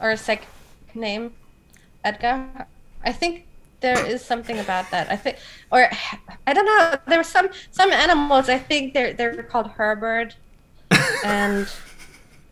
[0.00, 0.46] or a sec
[0.94, 1.32] name,
[2.04, 2.66] Edgar?
[3.04, 3.46] I think
[3.80, 5.10] there is something about that.
[5.10, 5.36] I think,
[5.70, 5.88] or
[6.46, 6.96] I don't know.
[7.06, 8.48] There were some some animals.
[8.48, 10.36] I think they're they're called Herbert,
[11.24, 11.68] and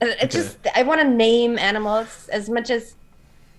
[0.01, 2.95] it it just I want to name animals as much as.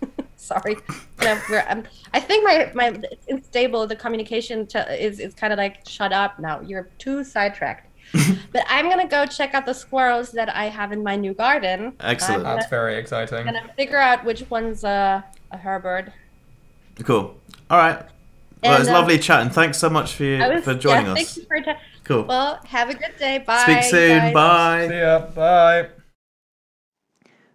[0.35, 0.75] Sorry,
[1.19, 1.83] we're, um,
[2.13, 3.85] I think my my it's unstable.
[3.85, 6.61] The communication to, is is kind of like shut up now.
[6.61, 7.87] You're too sidetracked.
[8.51, 11.93] but I'm gonna go check out the squirrels that I have in my new garden.
[11.99, 12.45] Excellent.
[12.45, 13.45] I'm That's gonna, very exciting.
[13.45, 16.11] gonna figure out which one's a, a Herbert.
[17.03, 17.39] cool.
[17.69, 18.05] All right.
[18.63, 19.49] Well, And, it's uh, lovely chatting.
[19.49, 21.17] Thanks so much for you, was for joining yeah, us.
[21.17, 21.77] Thank you for your time.
[22.03, 22.23] Cool.
[22.25, 23.39] Well, have a good day.
[23.39, 23.63] Bye.
[23.63, 24.17] Speak soon.
[24.19, 24.33] guys.
[24.33, 24.87] Bye.
[24.87, 25.19] See ya.
[25.27, 25.87] Bye.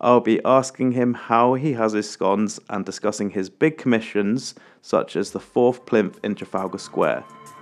[0.00, 5.16] I'll be asking him how he has his scones and discussing his big commissions, such
[5.16, 7.24] as the fourth plinth in Trafalgar Square.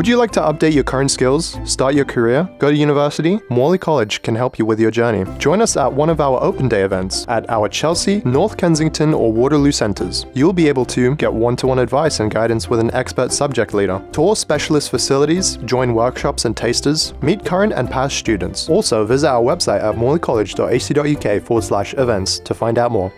[0.00, 3.38] Would you like to update your current skills, start your career, go to university?
[3.50, 5.30] Morley College can help you with your journey.
[5.38, 9.30] Join us at one of our open day events at our Chelsea, North Kensington, or
[9.30, 10.24] Waterloo centres.
[10.32, 13.74] You'll be able to get one to one advice and guidance with an expert subject
[13.74, 18.70] leader, tour specialist facilities, join workshops and tasters, meet current and past students.
[18.70, 23.12] Also, visit our website at morleycollege.ac.uk forward slash events to find out more.